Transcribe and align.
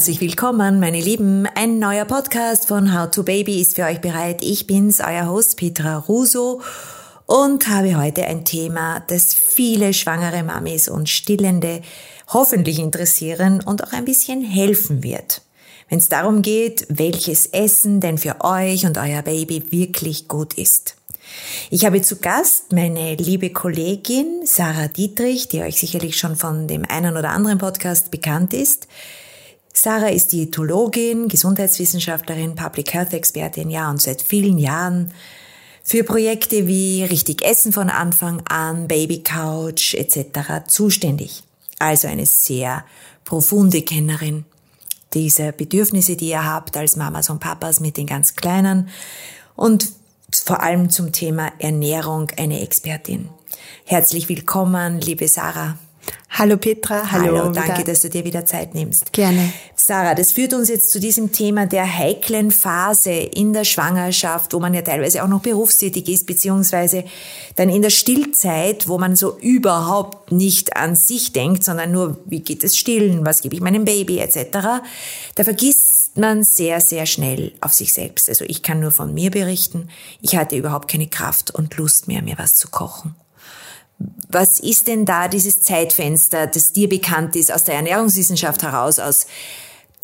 Herzlich 0.00 0.22
willkommen, 0.22 0.80
meine 0.80 0.98
Lieben. 0.98 1.46
Ein 1.56 1.78
neuer 1.78 2.06
Podcast 2.06 2.68
von 2.68 2.98
How 2.98 3.10
to 3.10 3.22
Baby 3.22 3.60
ist 3.60 3.76
für 3.76 3.84
euch 3.84 4.00
bereit. 4.00 4.40
Ich 4.40 4.66
bin's, 4.66 4.98
euer 5.00 5.28
Host 5.28 5.58
Petra 5.58 5.98
Russo 5.98 6.62
und 7.26 7.68
habe 7.68 7.98
heute 7.98 8.24
ein 8.24 8.46
Thema, 8.46 9.04
das 9.08 9.34
viele 9.34 9.92
schwangere 9.92 10.42
Mamis 10.42 10.88
und 10.88 11.10
Stillende 11.10 11.82
hoffentlich 12.28 12.78
interessieren 12.78 13.62
und 13.62 13.84
auch 13.84 13.92
ein 13.92 14.06
bisschen 14.06 14.42
helfen 14.42 15.02
wird. 15.02 15.42
Wenn 15.90 15.98
es 15.98 16.08
darum 16.08 16.40
geht, 16.40 16.86
welches 16.88 17.48
Essen 17.48 18.00
denn 18.00 18.16
für 18.16 18.36
euch 18.40 18.86
und 18.86 18.96
euer 18.96 19.20
Baby 19.20 19.70
wirklich 19.70 20.28
gut 20.28 20.54
ist. 20.54 20.96
Ich 21.68 21.84
habe 21.84 22.00
zu 22.00 22.16
Gast 22.16 22.72
meine 22.72 23.16
liebe 23.16 23.50
Kollegin 23.50 24.46
Sarah 24.46 24.88
Dietrich, 24.88 25.48
die 25.48 25.60
euch 25.60 25.78
sicherlich 25.78 26.16
schon 26.16 26.36
von 26.36 26.68
dem 26.68 26.86
einen 26.88 27.18
oder 27.18 27.32
anderen 27.32 27.58
Podcast 27.58 28.10
bekannt 28.10 28.54
ist. 28.54 28.88
Sarah 29.72 30.08
ist 30.08 30.32
Diätologin, 30.32 31.28
Gesundheitswissenschaftlerin, 31.28 32.54
Public 32.54 32.92
Health 32.92 33.14
Expertin, 33.14 33.70
ja, 33.70 33.90
und 33.90 34.02
seit 34.02 34.22
vielen 34.22 34.58
Jahren 34.58 35.12
für 35.82 36.04
Projekte 36.04 36.66
wie 36.66 37.04
Richtig 37.04 37.42
Essen 37.42 37.72
von 37.72 37.88
Anfang 37.88 38.42
an, 38.48 38.88
Baby 38.88 39.22
Couch 39.22 39.94
etc. 39.94 40.66
zuständig. 40.66 41.42
Also 41.78 42.08
eine 42.08 42.26
sehr 42.26 42.84
profunde 43.24 43.82
Kennerin 43.82 44.44
dieser 45.14 45.52
Bedürfnisse, 45.52 46.16
die 46.16 46.28
ihr 46.28 46.44
habt 46.44 46.76
als 46.76 46.96
Mamas 46.96 47.30
und 47.30 47.40
Papas 47.40 47.80
mit 47.80 47.96
den 47.96 48.06
ganz 48.06 48.36
Kleinen 48.36 48.88
und 49.56 49.88
vor 50.32 50.62
allem 50.62 50.90
zum 50.90 51.12
Thema 51.12 51.52
Ernährung 51.58 52.30
eine 52.36 52.60
Expertin. 52.60 53.28
Herzlich 53.84 54.28
willkommen, 54.28 55.00
liebe 55.00 55.26
Sarah. 55.26 55.76
Hallo 56.40 56.56
Petra, 56.56 57.10
hallo. 57.10 57.38
Hallo, 57.38 57.52
danke, 57.52 57.78
wieder. 57.78 57.84
dass 57.92 58.00
du 58.00 58.08
dir 58.08 58.24
wieder 58.24 58.46
Zeit 58.46 58.74
nimmst. 58.74 59.12
Gerne. 59.12 59.52
Sarah, 59.74 60.14
das 60.14 60.32
führt 60.32 60.54
uns 60.54 60.70
jetzt 60.70 60.90
zu 60.90 60.98
diesem 60.98 61.32
Thema 61.32 61.66
der 61.66 61.84
heiklen 61.84 62.50
Phase 62.50 63.10
in 63.10 63.52
der 63.52 63.64
Schwangerschaft, 63.64 64.54
wo 64.54 64.60
man 64.60 64.72
ja 64.72 64.80
teilweise 64.80 65.22
auch 65.22 65.28
noch 65.28 65.42
berufstätig 65.42 66.08
ist, 66.08 66.26
beziehungsweise 66.26 67.04
dann 67.56 67.68
in 67.68 67.82
der 67.82 67.90
Stillzeit, 67.90 68.88
wo 68.88 68.96
man 68.96 69.16
so 69.16 69.38
überhaupt 69.38 70.32
nicht 70.32 70.76
an 70.76 70.96
sich 70.96 71.32
denkt, 71.32 71.62
sondern 71.62 71.92
nur, 71.92 72.16
wie 72.24 72.40
geht 72.40 72.64
es 72.64 72.76
stillen, 72.76 73.26
was 73.26 73.42
gebe 73.42 73.54
ich 73.54 73.60
meinem 73.60 73.84
Baby 73.84 74.20
etc. 74.20 74.82
Da 75.34 75.44
vergisst 75.44 76.16
man 76.16 76.42
sehr, 76.42 76.80
sehr 76.80 77.04
schnell 77.04 77.52
auf 77.60 77.74
sich 77.74 77.92
selbst. 77.92 78.30
Also 78.30 78.46
ich 78.46 78.62
kann 78.62 78.80
nur 78.80 78.92
von 78.92 79.12
mir 79.12 79.30
berichten, 79.30 79.88
ich 80.22 80.36
hatte 80.36 80.56
überhaupt 80.56 80.90
keine 80.90 81.08
Kraft 81.08 81.50
und 81.50 81.76
Lust 81.76 82.08
mehr, 82.08 82.22
mir 82.22 82.38
was 82.38 82.54
zu 82.54 82.68
kochen. 82.68 83.14
Was 84.28 84.60
ist 84.60 84.86
denn 84.86 85.04
da 85.04 85.28
dieses 85.28 85.60
Zeitfenster, 85.60 86.46
das 86.46 86.72
dir 86.72 86.88
bekannt 86.88 87.34
ist, 87.34 87.52
aus 87.52 87.64
der 87.64 87.74
Ernährungswissenschaft 87.74 88.62
heraus, 88.62 88.98
aus 88.98 89.26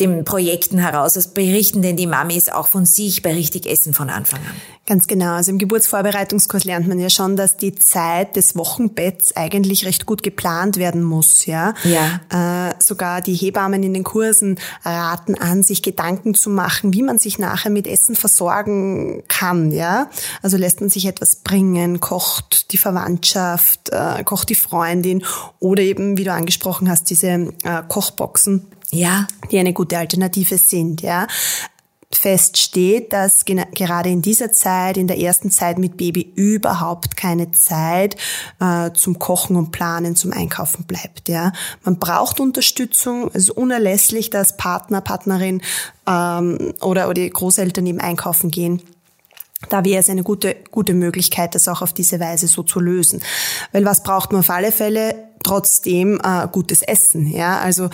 den 0.00 0.24
Projekten 0.24 0.78
heraus, 0.78 1.16
aus 1.16 1.28
berichten 1.28 1.80
denn 1.80 1.96
die 1.96 2.06
Mamis 2.06 2.48
auch 2.48 2.66
von 2.66 2.84
sich 2.84 3.22
bei 3.22 3.32
richtig 3.32 3.66
Essen 3.66 3.94
von 3.94 4.10
Anfang 4.10 4.40
an? 4.40 4.54
Ganz 4.86 5.08
genau. 5.08 5.32
Also 5.34 5.50
im 5.50 5.58
Geburtsvorbereitungskurs 5.58 6.64
lernt 6.64 6.86
man 6.86 7.00
ja 7.00 7.10
schon, 7.10 7.34
dass 7.34 7.56
die 7.56 7.74
Zeit 7.74 8.36
des 8.36 8.54
Wochenbetts 8.54 9.34
eigentlich 9.34 9.84
recht 9.84 10.06
gut 10.06 10.22
geplant 10.22 10.76
werden 10.76 11.02
muss. 11.02 11.46
Ja. 11.46 11.74
ja. 11.82 12.68
Äh, 12.70 12.74
sogar 12.78 13.20
die 13.20 13.34
Hebammen 13.34 13.82
in 13.82 13.94
den 13.94 14.04
Kursen 14.04 14.60
raten 14.84 15.34
an, 15.34 15.64
sich 15.64 15.82
Gedanken 15.82 16.34
zu 16.34 16.50
machen, 16.50 16.92
wie 16.92 17.02
man 17.02 17.18
sich 17.18 17.38
nachher 17.38 17.70
mit 17.70 17.88
Essen 17.88 18.14
versorgen 18.14 19.24
kann. 19.26 19.72
Ja. 19.72 20.08
Also 20.42 20.56
lässt 20.56 20.80
man 20.80 20.90
sich 20.90 21.06
etwas 21.06 21.36
bringen, 21.36 21.98
kocht 21.98 22.72
die 22.72 22.78
Verwandtschaft, 22.78 23.88
äh, 23.90 24.22
kocht 24.22 24.50
die 24.50 24.54
Freundin 24.54 25.24
oder 25.58 25.82
eben, 25.82 26.16
wie 26.16 26.24
du 26.24 26.32
angesprochen 26.32 26.88
hast, 26.88 27.10
diese 27.10 27.28
äh, 27.28 27.82
Kochboxen 27.88 28.66
ja. 28.90 29.26
die 29.50 29.58
eine 29.58 29.72
gute 29.72 29.98
Alternative 29.98 30.58
sind, 30.58 31.02
ja. 31.02 31.26
Fest 32.12 32.56
steht, 32.56 33.12
dass 33.12 33.44
gerade 33.44 34.08
in 34.08 34.22
dieser 34.22 34.52
Zeit, 34.52 34.96
in 34.96 35.08
der 35.08 35.18
ersten 35.18 35.50
Zeit 35.50 35.78
mit 35.78 35.96
Baby 35.96 36.32
überhaupt 36.34 37.16
keine 37.16 37.50
Zeit 37.50 38.16
äh, 38.60 38.92
zum 38.92 39.18
Kochen 39.18 39.56
und 39.56 39.72
Planen, 39.72 40.16
zum 40.16 40.32
Einkaufen 40.32 40.84
bleibt. 40.84 41.28
Ja, 41.28 41.52
man 41.84 41.98
braucht 41.98 42.40
Unterstützung. 42.40 43.28
Es 43.34 43.44
ist 43.44 43.50
unerlässlich, 43.50 44.30
dass 44.30 44.56
Partner, 44.56 45.00
Partnerin 45.00 45.62
ähm, 46.06 46.74
oder, 46.80 47.06
oder 47.06 47.14
die 47.14 47.30
Großeltern 47.30 47.86
eben 47.86 48.00
einkaufen 48.00 48.50
gehen 48.50 48.82
da 49.70 49.84
wäre 49.84 50.00
es 50.00 50.10
eine 50.10 50.22
gute, 50.22 50.54
gute 50.70 50.94
Möglichkeit, 50.94 51.54
das 51.54 51.66
auch 51.68 51.82
auf 51.82 51.92
diese 51.92 52.20
Weise 52.20 52.46
so 52.46 52.62
zu 52.62 52.78
lösen. 52.78 53.22
Weil 53.72 53.84
was 53.84 54.02
braucht 54.02 54.32
man 54.32 54.40
auf 54.40 54.50
alle 54.50 54.70
Fälle? 54.70 55.14
Trotzdem 55.46 56.20
äh, 56.24 56.48
gutes 56.50 56.82
Essen. 56.82 57.30
Ja, 57.30 57.58
also 57.60 57.88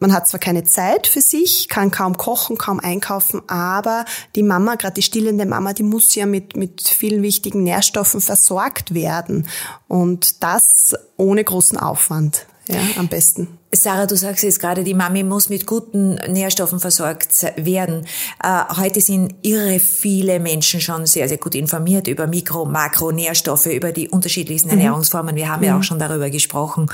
man 0.00 0.12
hat 0.14 0.26
zwar 0.26 0.40
keine 0.40 0.64
Zeit 0.64 1.06
für 1.06 1.20
sich, 1.20 1.68
kann 1.68 1.90
kaum 1.90 2.16
kochen, 2.16 2.56
kaum 2.56 2.80
einkaufen, 2.80 3.42
aber 3.46 4.06
die 4.34 4.42
Mama, 4.42 4.76
gerade 4.76 4.94
die 4.94 5.02
stillende 5.02 5.44
Mama, 5.44 5.74
die 5.74 5.82
muss 5.82 6.14
ja 6.14 6.24
mit 6.24 6.56
mit 6.56 6.88
vielen 6.88 7.22
wichtigen 7.22 7.62
Nährstoffen 7.62 8.22
versorgt 8.22 8.94
werden 8.94 9.46
und 9.86 10.42
das 10.42 10.94
ohne 11.18 11.44
großen 11.44 11.78
Aufwand. 11.78 12.46
Ja, 12.68 12.80
am 12.96 13.08
besten. 13.08 13.58
Sarah, 13.82 14.06
du 14.06 14.16
sagst 14.16 14.44
jetzt 14.44 14.60
gerade, 14.60 14.84
die 14.84 14.94
Mami 14.94 15.24
muss 15.24 15.48
mit 15.48 15.66
guten 15.66 16.14
Nährstoffen 16.28 16.80
versorgt 16.80 17.44
werden. 17.56 18.06
Äh, 18.42 18.64
heute 18.76 19.00
sind 19.00 19.34
irre 19.42 19.80
viele 19.80 20.38
Menschen 20.38 20.80
schon 20.80 21.06
sehr, 21.06 21.28
sehr 21.28 21.38
gut 21.38 21.54
informiert 21.54 22.06
über 22.06 22.26
Mikro-, 22.26 22.66
Makronährstoffe, 22.66 23.66
über 23.66 23.92
die 23.92 24.08
unterschiedlichsten 24.08 24.68
mhm. 24.68 24.78
Ernährungsformen. 24.78 25.36
Wir 25.36 25.48
haben 25.48 25.60
mhm. 25.60 25.66
ja 25.66 25.78
auch 25.78 25.82
schon 25.82 25.98
darüber 25.98 26.30
gesprochen. 26.30 26.90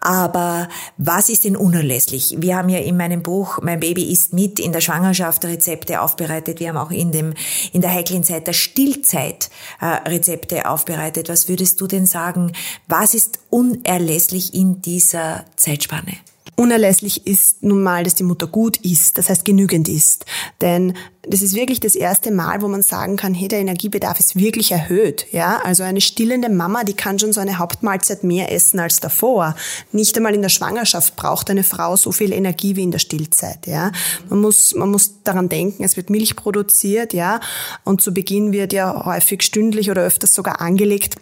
Aber 0.00 0.68
was 0.98 1.28
ist 1.28 1.44
denn 1.44 1.56
unerlässlich? 1.56 2.36
Wir 2.38 2.56
haben 2.56 2.68
ja 2.68 2.78
in 2.78 2.96
meinem 2.96 3.22
Buch 3.22 3.58
Mein 3.62 3.80
Baby 3.80 4.10
isst 4.10 4.32
mit 4.32 4.58
in 4.58 4.72
der 4.72 4.80
Schwangerschaft 4.80 5.44
Rezepte 5.44 6.00
aufbereitet. 6.00 6.60
Wir 6.60 6.68
haben 6.70 6.76
auch 6.76 6.90
in 6.90 7.12
dem, 7.12 7.34
in 7.72 7.80
der 7.80 7.92
heiklen 7.92 8.22
Zeit 8.22 8.46
der 8.46 8.52
Stillzeit 8.52 9.50
äh, 9.80 9.86
Rezepte 10.08 10.68
aufbereitet. 10.68 11.28
Was 11.28 11.48
würdest 11.48 11.80
du 11.80 11.86
denn 11.86 12.06
sagen? 12.06 12.52
Was 12.88 13.14
ist 13.14 13.40
unerlässlich 13.50 14.54
in 14.54 14.80
dieser 14.82 15.44
Zeitspanne? 15.56 16.13
Unerlässlich 16.56 17.26
ist 17.26 17.62
nun 17.62 17.82
mal, 17.82 18.04
dass 18.04 18.14
die 18.14 18.22
Mutter 18.22 18.46
gut 18.46 18.76
ist, 18.78 19.18
das 19.18 19.28
heißt 19.28 19.44
genügend 19.44 19.88
ist. 19.88 20.24
Denn 20.60 20.94
das 21.22 21.42
ist 21.42 21.54
wirklich 21.54 21.80
das 21.80 21.94
erste 21.94 22.30
Mal, 22.30 22.62
wo 22.62 22.68
man 22.68 22.82
sagen 22.82 23.16
kann, 23.16 23.34
hey, 23.34 23.48
der 23.48 23.58
Energiebedarf 23.58 24.20
ist 24.20 24.36
wirklich 24.36 24.70
erhöht. 24.70 25.26
Ja, 25.32 25.60
also 25.64 25.82
eine 25.82 26.00
stillende 26.00 26.48
Mama, 26.48 26.84
die 26.84 26.94
kann 26.94 27.18
schon 27.18 27.32
so 27.32 27.40
eine 27.40 27.58
Hauptmahlzeit 27.58 28.24
mehr 28.24 28.52
essen 28.52 28.78
als 28.78 29.00
davor. 29.00 29.56
Nicht 29.90 30.16
einmal 30.16 30.34
in 30.34 30.42
der 30.42 30.48
Schwangerschaft 30.48 31.16
braucht 31.16 31.50
eine 31.50 31.64
Frau 31.64 31.96
so 31.96 32.12
viel 32.12 32.32
Energie 32.32 32.76
wie 32.76 32.82
in 32.82 32.90
der 32.90 32.98
Stillzeit. 32.98 33.66
Ja, 33.66 33.90
man 34.28 34.40
muss, 34.40 34.74
man 34.74 34.90
muss 34.90 35.22
daran 35.24 35.48
denken, 35.48 35.82
es 35.82 35.96
wird 35.96 36.10
Milch 36.10 36.36
produziert, 36.36 37.14
ja, 37.14 37.40
und 37.84 38.00
zu 38.00 38.14
Beginn 38.14 38.52
wird 38.52 38.72
ja 38.72 39.04
häufig 39.06 39.42
stündlich 39.42 39.90
oder 39.90 40.02
öfters 40.02 40.34
sogar 40.34 40.60
angelegt 40.60 41.16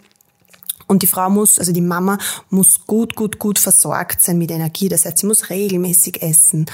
und 0.93 1.01
die 1.01 1.07
Frau 1.07 1.27
muss, 1.27 1.57
also 1.57 1.71
die 1.71 1.81
Mama 1.81 2.19
muss 2.51 2.85
gut, 2.85 3.15
gut, 3.15 3.39
gut 3.39 3.57
versorgt 3.57 4.21
sein 4.21 4.37
mit 4.37 4.51
Energie. 4.51 4.89
Das 4.89 5.05
heißt, 5.05 5.17
sie 5.17 5.25
muss 5.25 5.49
regelmäßig 5.49 6.21
essen. 6.21 6.67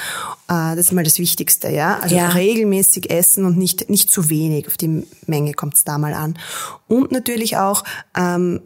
Äh, 0.50 0.76
das 0.76 0.80
ist 0.80 0.92
mal 0.92 1.06
das 1.06 1.20
Wichtigste, 1.20 1.70
ja. 1.70 2.00
Also 2.00 2.18
ja. 2.18 2.28
regelmäßig 2.28 3.10
essen 3.10 3.46
und 3.46 3.58
nicht, 3.58 3.90
nicht 3.90 4.12
zu 4.12 4.30
wenig. 4.30 4.68
Auf 4.68 4.76
die 4.76 5.08
Menge 5.26 5.54
kommt 5.54 5.76
es 5.76 5.86
da 5.86 5.98
mal 5.98 6.14
an. 6.14 6.38
Und 6.90 7.14
natürlich 7.14 7.56
auch, 7.56 7.86
ähm, 8.14 8.60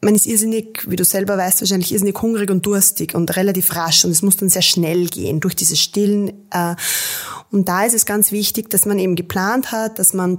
man 0.00 0.16
ist 0.16 0.26
irrsinnig, 0.26 0.86
wie 0.88 0.96
du 0.96 1.04
selber 1.04 1.38
weißt, 1.38 1.60
wahrscheinlich 1.60 1.92
irrsinnig 1.92 2.20
hungrig 2.20 2.50
und 2.50 2.66
durstig 2.66 3.14
und 3.14 3.36
relativ 3.36 3.76
rasch 3.76 4.04
und 4.04 4.10
es 4.10 4.22
muss 4.22 4.36
dann 4.38 4.48
sehr 4.48 4.62
schnell 4.62 5.06
gehen 5.06 5.38
durch 5.38 5.54
dieses 5.54 5.78
Stillen. 5.78 6.32
Äh, 6.50 6.74
und 7.52 7.68
da 7.68 7.84
ist 7.84 7.94
es 7.94 8.06
ganz 8.06 8.32
wichtig, 8.32 8.70
dass 8.70 8.86
man 8.86 8.98
eben 8.98 9.14
geplant 9.14 9.70
hat, 9.70 10.00
dass 10.00 10.14
man 10.14 10.38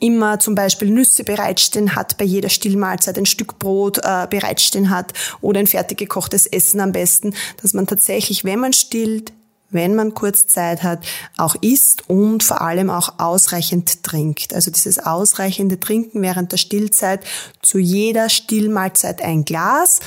immer 0.00 0.38
zum 0.38 0.54
Beispiel 0.54 0.90
Nüsse 0.90 1.24
bereitstehen 1.24 1.94
hat, 1.94 2.16
bei 2.18 2.24
jeder 2.24 2.48
Stillmahlzeit 2.48 3.18
ein 3.18 3.26
Stück 3.26 3.58
Brot 3.58 3.98
äh, 3.98 4.26
bereitstehen 4.28 4.90
hat 4.90 5.12
oder 5.40 5.60
ein 5.60 5.66
fertig 5.66 5.98
gekochtes 5.98 6.46
Essen 6.46 6.80
am 6.80 6.92
besten, 6.92 7.34
dass 7.62 7.74
man 7.74 7.86
tatsächlich, 7.86 8.44
wenn 8.44 8.60
man 8.60 8.72
stillt, 8.72 9.32
wenn 9.70 9.94
man 9.94 10.14
kurz 10.14 10.46
Zeit 10.46 10.82
hat, 10.82 11.04
auch 11.36 11.54
isst 11.60 12.08
und 12.08 12.42
vor 12.42 12.62
allem 12.62 12.90
auch 12.90 13.18
ausreichend 13.18 14.02
trinkt. 14.02 14.54
Also 14.54 14.70
dieses 14.70 14.98
ausreichende 14.98 15.78
Trinken 15.78 16.22
während 16.22 16.52
der 16.52 16.56
Stillzeit, 16.56 17.20
zu 17.62 17.78
jeder 17.78 18.28
Stillmahlzeit 18.28 19.22
ein 19.22 19.44
Glas, 19.44 20.00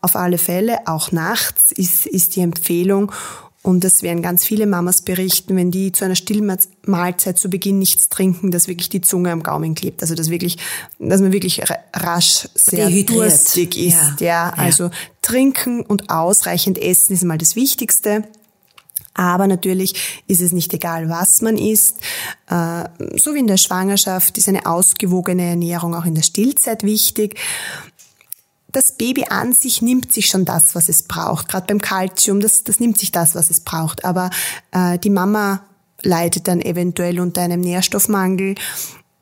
auf 0.00 0.16
alle 0.16 0.38
Fälle, 0.38 0.86
auch 0.86 1.12
nachts 1.12 1.72
ist, 1.72 2.06
ist 2.06 2.36
die 2.36 2.40
Empfehlung. 2.40 3.12
Und 3.64 3.82
das 3.82 4.02
werden 4.02 4.20
ganz 4.20 4.44
viele 4.44 4.66
Mamas 4.66 5.00
berichten, 5.00 5.56
wenn 5.56 5.70
die 5.70 5.90
zu 5.90 6.04
einer 6.04 6.16
Stillmahlzeit 6.16 7.38
zu 7.38 7.48
Beginn 7.48 7.78
nichts 7.78 8.10
trinken, 8.10 8.50
dass 8.50 8.68
wirklich 8.68 8.90
die 8.90 9.00
Zunge 9.00 9.32
am 9.32 9.42
Gaumen 9.42 9.74
klebt. 9.74 10.02
Also 10.02 10.14
dass 10.14 10.28
wirklich, 10.28 10.58
dass 10.98 11.22
man 11.22 11.32
wirklich 11.32 11.62
rasch 11.94 12.46
sehr 12.54 12.88
Dehydriert. 12.88 13.30
durstig 13.32 13.78
ist. 13.78 14.20
Ja. 14.20 14.26
ja. 14.26 14.54
Also 14.58 14.90
trinken 15.22 15.80
und 15.80 16.10
ausreichend 16.10 16.76
essen 16.76 17.14
ist 17.14 17.24
mal 17.24 17.38
das 17.38 17.56
Wichtigste. 17.56 18.24
Aber 19.14 19.46
natürlich 19.46 20.22
ist 20.26 20.42
es 20.42 20.52
nicht 20.52 20.74
egal, 20.74 21.08
was 21.08 21.40
man 21.40 21.56
isst. 21.56 22.00
Äh, 22.50 22.84
so 23.16 23.32
wie 23.32 23.38
in 23.38 23.46
der 23.46 23.56
Schwangerschaft 23.56 24.36
ist 24.36 24.48
eine 24.48 24.66
ausgewogene 24.66 25.44
Ernährung 25.44 25.94
auch 25.94 26.04
in 26.04 26.16
der 26.16 26.22
Stillzeit 26.22 26.82
wichtig. 26.82 27.38
Das 28.74 28.92
Baby 28.92 29.26
an 29.28 29.52
sich 29.52 29.82
nimmt 29.82 30.12
sich 30.12 30.26
schon 30.26 30.44
das, 30.44 30.74
was 30.74 30.88
es 30.88 31.04
braucht. 31.04 31.48
Gerade 31.48 31.66
beim 31.66 31.80
Kalzium, 31.80 32.40
das, 32.40 32.64
das 32.64 32.80
nimmt 32.80 32.98
sich 32.98 33.12
das, 33.12 33.34
was 33.34 33.50
es 33.50 33.60
braucht. 33.60 34.04
Aber 34.04 34.30
äh, 34.72 34.98
die 34.98 35.10
Mama 35.10 35.64
leidet 36.02 36.48
dann 36.48 36.60
eventuell 36.60 37.20
unter 37.20 37.42
einem 37.42 37.60
Nährstoffmangel. 37.60 38.56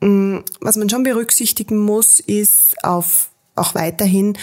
Mm, 0.01 0.39
was 0.59 0.75
man 0.75 0.89
schon 0.89 1.03
berücksichtigen 1.03 1.77
muss, 1.77 2.19
ist 2.19 2.83
auf 2.83 3.29
auch 3.55 3.75
weiterhin, 3.75 4.33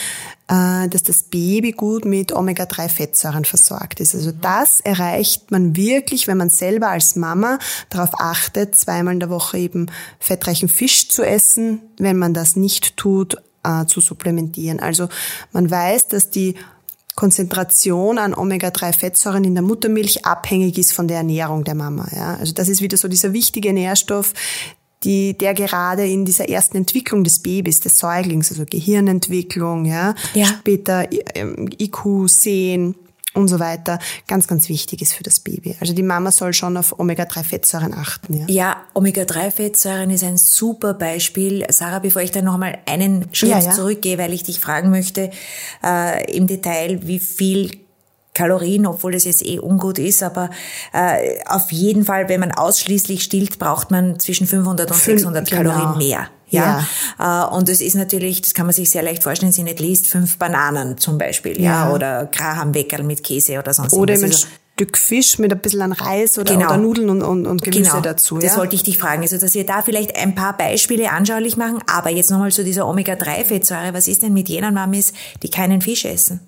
äh, 0.46 0.88
dass 0.88 1.02
das 1.02 1.24
Baby 1.24 1.72
gut 1.72 2.04
mit 2.04 2.32
Omega-3-Fettsäuren 2.32 3.44
versorgt 3.44 3.98
ist. 3.98 4.14
Also 4.14 4.30
das 4.30 4.78
erreicht 4.78 5.50
man 5.50 5.74
wirklich, 5.74 6.28
wenn 6.28 6.38
man 6.38 6.48
selber 6.48 6.90
als 6.90 7.16
Mama 7.16 7.58
darauf 7.88 8.20
achtet, 8.20 8.76
zweimal 8.76 9.14
in 9.14 9.20
der 9.20 9.30
Woche 9.30 9.58
eben 9.58 9.86
fettreichen 10.20 10.68
Fisch 10.68 11.08
zu 11.08 11.24
essen. 11.24 11.80
Wenn 11.98 12.18
man 12.18 12.34
das 12.34 12.54
nicht 12.54 12.96
tut, 12.96 13.36
äh, 13.62 13.86
zu 13.86 14.00
supplementieren. 14.00 14.80
Also 14.80 15.08
man 15.52 15.70
weiß, 15.70 16.08
dass 16.08 16.30
die 16.30 16.54
Konzentration 17.16 18.18
an 18.18 18.34
Omega-3-Fettsäuren 18.34 19.44
in 19.44 19.54
der 19.54 19.62
Muttermilch 19.62 20.24
abhängig 20.24 20.78
ist 20.78 20.92
von 20.92 21.08
der 21.08 21.18
Ernährung 21.18 21.64
der 21.64 21.74
Mama. 21.74 22.08
Ja? 22.14 22.36
Also 22.36 22.54
das 22.54 22.68
ist 22.68 22.80
wieder 22.80 22.96
so 22.96 23.08
dieser 23.08 23.32
wichtige 23.32 23.72
Nährstoff, 23.72 24.32
die, 25.04 25.36
der 25.36 25.54
gerade 25.54 26.06
in 26.06 26.24
dieser 26.24 26.48
ersten 26.48 26.76
Entwicklung 26.76 27.24
des 27.24 27.40
Babys, 27.40 27.80
des 27.80 27.98
Säuglings, 27.98 28.50
also 28.50 28.64
Gehirnentwicklung, 28.68 29.86
ja, 29.86 30.14
ja. 30.34 30.46
später 30.46 31.08
ähm, 31.34 31.68
IQ, 31.78 32.28
Sehen, 32.28 32.94
und 33.34 33.48
so 33.48 33.60
weiter 33.60 33.98
ganz, 34.26 34.48
ganz 34.48 34.68
wichtig 34.68 35.02
ist 35.02 35.14
für 35.14 35.22
das 35.22 35.40
Baby. 35.40 35.76
Also 35.80 35.92
die 35.92 36.02
Mama 36.02 36.32
soll 36.32 36.52
schon 36.52 36.76
auf 36.76 36.98
Omega-3-Fettsäuren 36.98 37.94
achten. 37.94 38.34
Ja, 38.34 38.46
ja 38.48 38.76
Omega-3-Fettsäuren 38.94 40.10
ist 40.10 40.24
ein 40.24 40.36
super 40.36 40.94
Beispiel. 40.94 41.64
Sarah, 41.70 42.00
bevor 42.00 42.22
ich 42.22 42.32
dann 42.32 42.44
nochmal 42.44 42.78
einen 42.86 43.28
Schritt 43.32 43.50
ja, 43.50 43.60
ja. 43.60 43.70
zurückgehe, 43.70 44.18
weil 44.18 44.32
ich 44.32 44.42
dich 44.42 44.58
fragen 44.58 44.90
möchte 44.90 45.30
äh, 45.84 46.36
im 46.36 46.46
Detail, 46.46 47.00
wie 47.02 47.20
viel 47.20 47.70
Kalorien, 48.34 48.86
obwohl 48.86 49.12
das 49.12 49.24
jetzt 49.24 49.44
eh 49.44 49.58
ungut 49.58 49.98
ist, 49.98 50.22
aber 50.22 50.50
äh, 50.92 51.38
auf 51.46 51.72
jeden 51.72 52.04
Fall, 52.04 52.28
wenn 52.28 52.40
man 52.40 52.52
ausschließlich 52.52 53.22
stillt, 53.22 53.58
braucht 53.58 53.90
man 53.90 54.18
zwischen 54.18 54.46
500 54.46 54.90
und 54.90 54.96
600 54.96 55.48
genau. 55.48 55.72
Kalorien 55.72 55.98
mehr. 55.98 56.28
Ja. 56.50 56.84
ja. 57.18 57.46
Äh, 57.48 57.54
und 57.54 57.68
es 57.68 57.80
ist 57.80 57.94
natürlich, 57.94 58.42
das 58.42 58.54
kann 58.54 58.66
man 58.66 58.74
sich 58.74 58.90
sehr 58.90 59.02
leicht 59.02 59.22
vorstellen, 59.22 59.52
sind 59.52 59.68
at 59.68 59.80
least 59.80 60.06
fünf 60.06 60.38
Bananen 60.38 60.98
zum 60.98 61.18
Beispiel, 61.18 61.60
ja, 61.60 61.88
ja 61.88 61.92
oder 61.92 62.26
Graham-Weckerl 62.26 63.02
mit 63.02 63.24
Käse 63.24 63.58
oder 63.58 63.72
sonst 63.72 63.92
Oder 63.94 64.14
ein 64.14 64.32
Stück 64.32 64.96
Fisch 64.96 65.38
mit 65.38 65.52
ein 65.52 65.60
bisschen 65.60 65.82
an 65.82 65.92
Reis 65.92 66.38
oder, 66.38 66.54
genau. 66.54 66.66
oder 66.66 66.78
Nudeln 66.78 67.10
und, 67.10 67.22
und, 67.22 67.46
und 67.46 67.62
Gemüse 67.62 67.90
genau. 67.90 68.00
dazu. 68.00 68.36
Ja? 68.36 68.48
Das 68.48 68.56
wollte 68.56 68.74
ich 68.76 68.82
dich 68.82 68.96
fragen. 68.96 69.20
Also, 69.20 69.36
dass 69.36 69.52
wir 69.52 69.66
da 69.66 69.82
vielleicht 69.82 70.16
ein 70.16 70.34
paar 70.34 70.56
Beispiele 70.56 71.10
anschaulich 71.10 71.58
machen. 71.58 71.80
Aber 71.86 72.08
jetzt 72.08 72.30
nochmal 72.30 72.50
zu 72.50 72.64
dieser 72.64 72.88
Omega-3-Fettsäure. 72.88 73.92
Was 73.92 74.08
ist 74.08 74.22
denn 74.22 74.32
mit 74.32 74.48
jenen 74.48 74.72
Mamis, 74.72 75.12
die 75.42 75.50
keinen 75.50 75.82
Fisch 75.82 76.06
essen? 76.06 76.40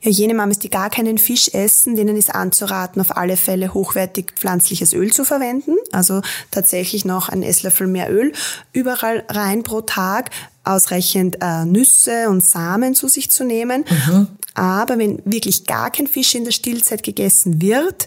Ja, 0.00 0.10
jene 0.10 0.34
Mamis, 0.34 0.58
die 0.58 0.70
gar 0.70 0.90
keinen 0.90 1.18
Fisch 1.18 1.48
essen, 1.52 1.96
denen 1.96 2.16
ist 2.16 2.34
anzuraten, 2.34 3.00
auf 3.00 3.16
alle 3.16 3.36
Fälle 3.36 3.74
hochwertig 3.74 4.32
pflanzliches 4.36 4.92
Öl 4.92 5.12
zu 5.12 5.24
verwenden. 5.24 5.76
Also 5.92 6.22
tatsächlich 6.50 7.04
noch 7.04 7.28
ein 7.28 7.42
Esslöffel 7.42 7.86
mehr 7.86 8.12
Öl 8.12 8.32
überall 8.72 9.24
rein 9.28 9.62
pro 9.62 9.80
Tag, 9.80 10.30
ausreichend 10.64 11.38
äh, 11.40 11.64
Nüsse 11.64 12.28
und 12.28 12.44
Samen 12.44 12.94
zu 12.94 13.08
sich 13.08 13.30
zu 13.30 13.44
nehmen. 13.44 13.84
Mhm. 13.88 14.28
Aber 14.54 14.98
wenn 14.98 15.20
wirklich 15.24 15.66
gar 15.66 15.90
kein 15.90 16.06
Fisch 16.06 16.34
in 16.34 16.44
der 16.44 16.52
Stillzeit 16.52 17.02
gegessen 17.02 17.60
wird, 17.60 18.06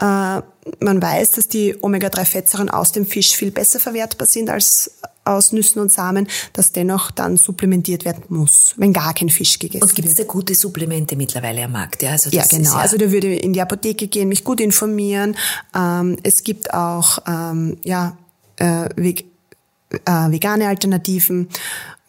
äh, 0.00 0.42
man 0.80 1.00
weiß, 1.00 1.32
dass 1.32 1.48
die 1.48 1.76
Omega-3-Fettsäuren 1.80 2.70
aus 2.70 2.92
dem 2.92 3.06
Fisch 3.06 3.34
viel 3.34 3.50
besser 3.50 3.80
verwertbar 3.80 4.26
sind 4.26 4.50
als 4.50 4.90
aus 5.26 5.52
Nüssen 5.52 5.80
und 5.80 5.90
Samen, 5.90 6.28
dass 6.52 6.72
dennoch 6.72 7.10
dann 7.10 7.36
supplementiert 7.36 8.04
werden 8.04 8.24
muss, 8.28 8.74
wenn 8.76 8.92
gar 8.92 9.14
kein 9.14 9.28
Fisch 9.28 9.58
gegessen 9.58 9.82
wird. 9.82 9.90
Und 9.90 9.94
gibt 9.94 10.08
es 10.08 10.14
da 10.14 10.24
gute 10.24 10.54
Supplemente 10.54 11.16
mittlerweile 11.16 11.64
am 11.64 11.72
Markt? 11.72 12.02
Ja, 12.02 12.12
also 12.12 12.30
ja 12.30 12.44
genau. 12.48 12.72
Ja 12.72 12.78
also 12.78 12.96
da 12.96 13.10
würde 13.10 13.28
ich 13.28 13.42
in 13.42 13.52
die 13.52 13.60
Apotheke 13.60 14.08
gehen, 14.08 14.28
mich 14.28 14.44
gut 14.44 14.60
informieren. 14.60 15.36
Ähm, 15.74 16.16
es 16.22 16.42
gibt 16.42 16.72
auch 16.72 17.18
ähm, 17.26 17.78
ja, 17.84 18.16
äh, 18.56 18.86
äh, 18.86 20.30
vegane 20.30 20.68
Alternativen, 20.68 21.48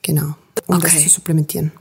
genau, 0.02 0.36
um 0.68 0.78
okay. 0.78 0.92
das 0.94 1.04
zu 1.04 1.10
supplementieren. 1.10 1.72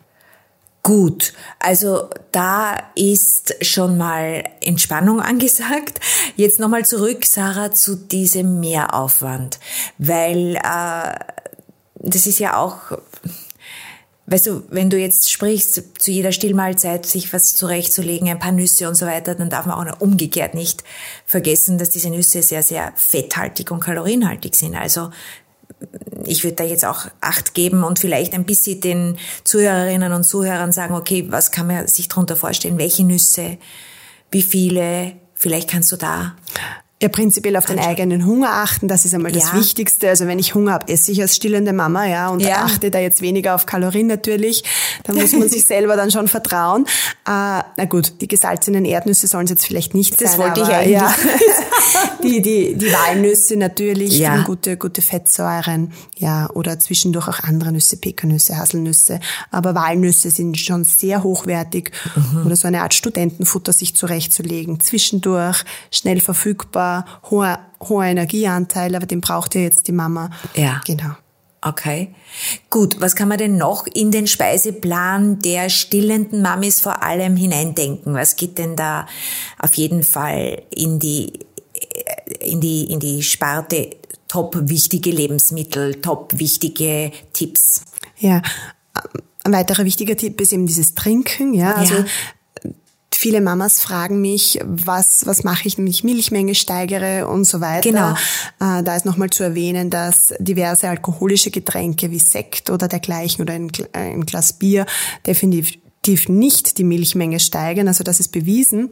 Gut, 0.87 1.33
also 1.59 2.09
da 2.31 2.79
ist 2.95 3.57
schon 3.61 3.99
mal 3.99 4.45
Entspannung 4.61 5.21
angesagt. 5.33 5.99
Jetzt 6.37 6.61
nochmal 6.61 6.87
zurück, 6.87 7.27
Sarah, 7.27 7.73
zu 7.73 7.97
diesem 7.97 8.61
Mehraufwand, 8.61 9.59
weil 9.99 10.55
äh, 10.55 11.19
das 11.97 12.29
ist 12.29 12.39
ja 12.39 12.57
auch, 12.57 12.77
weißt 14.27 14.47
du, 14.47 14.63
wenn 14.71 14.89
du 14.89 14.97
jetzt 14.97 15.33
sprichst, 15.33 15.83
zu 15.99 16.13
jeder 16.13 16.31
Stillmahlzeit 16.31 17.05
sich 17.05 17.33
was 17.33 17.57
zurechtzulegen, 17.57 18.29
ein 18.29 18.39
paar 18.39 18.53
Nüsse 18.53 18.87
und 18.87 18.95
so 18.95 19.07
weiter, 19.07 19.35
dann 19.35 19.51
darf 19.51 19.67
man 19.67 19.75
auch 19.75 19.93
noch 19.93 20.01
umgekehrt 20.01 20.55
nicht 20.55 20.85
vergessen, 21.25 21.79
dass 21.79 21.91
diese 21.91 22.11
Nüsse 22.11 22.45
sehr, 22.45 22.63
sehr 22.63 22.93
fetthaltig 22.95 23.73
und 23.73 23.81
kalorienhaltig 23.81 24.55
sind. 24.55 24.77
Also 24.77 25.11
ich 26.25 26.45
würde 26.45 26.57
da 26.57 26.65
jetzt 26.65 26.85
auch 26.85 27.07
Acht 27.21 27.55
geben 27.55 27.85
und 27.85 27.99
vielleicht 27.99 28.35
ein 28.35 28.45
bisschen 28.45 28.81
den 28.81 29.19
Zuhörerinnen 29.45 30.13
und 30.13 30.25
Zuhörern 30.25 30.73
sagen, 30.73 30.95
okay, 30.95 31.27
was 31.29 31.51
kann 31.51 31.67
man 31.67 31.87
sich 31.87 32.09
darunter 32.09 32.37
vorstellen? 32.37 32.79
Welche 32.79 33.05
Nüsse? 33.05 33.59
Wie 34.31 34.43
viele? 34.43 35.13
Vielleicht 35.35 35.69
kannst 35.69 35.93
du 35.93 35.97
da 35.97 36.35
ja, 37.03 37.11
prinzipiell 37.11 37.57
auf 37.57 37.67
den 37.67 37.79
eigenen 37.79 38.25
Hunger 38.25 38.49
achten, 38.55 38.89
das 38.89 39.05
ist 39.05 39.13
einmal 39.13 39.31
das 39.31 39.53
ja. 39.53 39.59
Wichtigste. 39.59 40.09
Also 40.09 40.27
wenn 40.27 40.39
ich 40.39 40.55
Hunger 40.55 40.73
habe, 40.73 40.89
esse 40.91 41.13
ich 41.13 41.21
als 41.21 41.37
stillende 41.37 41.75
Mama, 41.75 42.07
ja, 42.07 42.31
und 42.31 42.41
ja. 42.41 42.65
achte 42.65 42.91
da 42.91 42.99
jetzt 42.99 43.21
weniger 43.21 43.55
auf 43.55 43.67
Kalorien 43.67 44.07
natürlich. 44.07 44.65
Da 45.05 45.13
muss 45.13 45.33
man 45.33 45.47
sich 45.51 45.65
selber 45.67 45.97
dann 45.97 46.11
schon 46.11 46.27
vertrauen. 46.27 46.87
Äh, 47.27 47.61
na 47.77 47.85
gut, 47.87 48.15
die 48.23 48.29
gesalzenen 48.29 48.87
Erdnüsse 48.87 49.27
sollen 49.27 49.45
es 49.45 49.51
jetzt 49.51 49.67
vielleicht 49.67 49.93
nicht 49.93 50.19
das 50.23 50.37
sein. 50.37 50.41
Das 50.41 50.57
wollte 50.57 50.61
ich 50.63 50.75
eigentlich. 50.75 50.93
Ja. 50.95 51.15
die, 52.23 52.41
die, 52.41 52.75
die 52.77 52.91
Walnüsse 52.91 53.57
natürlich, 53.59 54.19
ja. 54.19 54.43
gute, 54.45 54.79
gute 54.79 55.03
Fettsäuren, 55.03 55.93
ja, 56.17 56.49
oder 56.55 56.81
zwischendurch 56.81 57.29
auch 57.29 57.41
andere 57.41 57.73
Nüsse, 57.73 57.99
Pekannüsse, 57.99 58.57
Haselnüsse. 58.57 59.21
Aber 59.51 59.75
Walnüsse 59.75 60.31
sind 60.31 60.59
schon 60.59 60.85
sehr 60.85 61.23
hochwertig. 61.23 61.91
Mhm. 62.15 62.47
Oder 62.47 62.57
so 62.57 62.67
eine 62.67 62.81
Art 62.81 62.95
Studentenfutter 62.95 63.75
sich 63.75 63.95
zurechtzulegen. 63.95 64.81
Zwischendurch, 64.81 65.63
schnell 65.91 66.23
verfügbar 66.23 66.86
hoher, 67.31 67.59
hoher 67.89 68.05
Energieanteil, 68.05 68.95
aber 68.95 69.07
den 69.07 69.21
braucht 69.21 69.55
ja 69.55 69.63
jetzt 69.63 69.89
die 69.89 69.93
Mama. 69.93 70.31
Ja. 70.55 70.81
Genau. 70.87 71.15
Okay. 71.63 72.15
Gut, 72.71 73.01
was 73.01 73.17
kann 73.17 73.29
man 73.29 73.39
denn 73.39 73.57
noch 73.57 73.87
in 73.87 74.13
den 74.13 74.27
Speiseplan 74.27 75.41
der 75.41 75.69
stillenden 75.69 76.41
Mamis 76.41 76.81
vor 76.81 77.03
allem 77.03 77.37
hineindenken? 77.37 78.15
Was 78.15 78.37
geht 78.37 78.59
denn 78.59 78.77
da 78.77 79.07
auf 79.59 79.75
jeden 79.75 80.05
Fall 80.05 80.63
in 80.71 81.01
die, 81.01 81.41
in 82.41 82.61
die, 82.61 82.85
in 82.85 83.01
die 83.01 83.23
Sparte 83.23 83.91
top 84.29 84.57
wichtige 84.69 85.11
Lebensmittel, 85.11 86.01
top 86.01 86.39
wichtige 86.39 87.11
Tipps? 87.33 87.83
Ja, 88.19 88.43
ein 89.43 89.53
weiterer 89.53 89.85
wichtiger 89.85 90.17
Tipp 90.17 90.41
ist 90.41 90.53
eben 90.53 90.67
dieses 90.67 90.95
Trinken. 90.95 91.55
Ja, 91.55 91.75
also 91.75 91.95
ja. 91.95 92.05
Viele 93.27 93.41
Mamas 93.41 93.81
fragen 93.81 94.21
mich, 94.21 94.61
was, 94.63 95.27
was 95.27 95.43
mache 95.43 95.67
ich, 95.67 95.79
wenn 95.79 95.89
ich 95.89 96.05
Milchmenge 96.05 96.55
steigere 96.55 97.27
und 97.27 97.45
so 97.45 97.61
weiter. 97.61 97.91
Genau. 97.91 98.13
Äh, 98.61 98.85
da 98.85 98.95
ist 98.95 99.05
nochmal 99.05 99.31
zu 99.31 99.43
erwähnen, 99.43 99.91
dass 99.91 100.33
diverse 100.39 100.89
alkoholische 100.89 101.51
Getränke 101.51 102.13
wie 102.13 102.21
Sekt 102.21 102.71
oder 102.71 102.87
dergleichen 102.87 103.43
oder 103.43 103.55
ein, 103.55 103.73
ein 103.95 104.27
Glas 104.27 104.53
Bier 104.53 104.87
definitiv 105.27 106.29
nicht 106.29 106.79
die 106.79 106.85
Milchmenge 106.85 107.41
steigern. 107.41 107.89
Also 107.89 108.05
das 108.05 108.21
ist 108.21 108.29
bewiesen. 108.29 108.91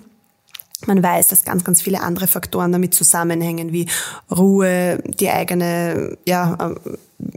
Man 0.84 1.00
weiß, 1.00 1.28
dass 1.28 1.44
ganz, 1.44 1.62
ganz 1.62 1.80
viele 1.80 2.00
andere 2.00 2.26
Faktoren 2.26 2.72
damit 2.72 2.92
zusammenhängen, 2.92 3.72
wie 3.72 3.86
Ruhe, 4.32 5.00
die 5.06 5.30
eigene, 5.30 6.18
ja, 6.26 6.74
äh, 6.74 6.96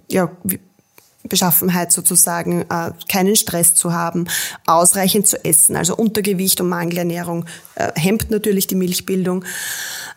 ja, 0.09 0.31
Beschaffenheit 1.27 1.91
sozusagen, 1.91 2.61
äh, 2.69 2.91
keinen 3.07 3.35
Stress 3.35 3.75
zu 3.75 3.93
haben, 3.93 4.27
ausreichend 4.65 5.27
zu 5.27 5.43
essen. 5.43 5.75
Also 5.75 5.95
Untergewicht 5.95 6.61
und 6.61 6.69
Mangelernährung 6.69 7.45
äh, 7.75 7.91
hemmt 7.95 8.31
natürlich 8.31 8.67
die 8.67 8.75
Milchbildung. 8.75 9.45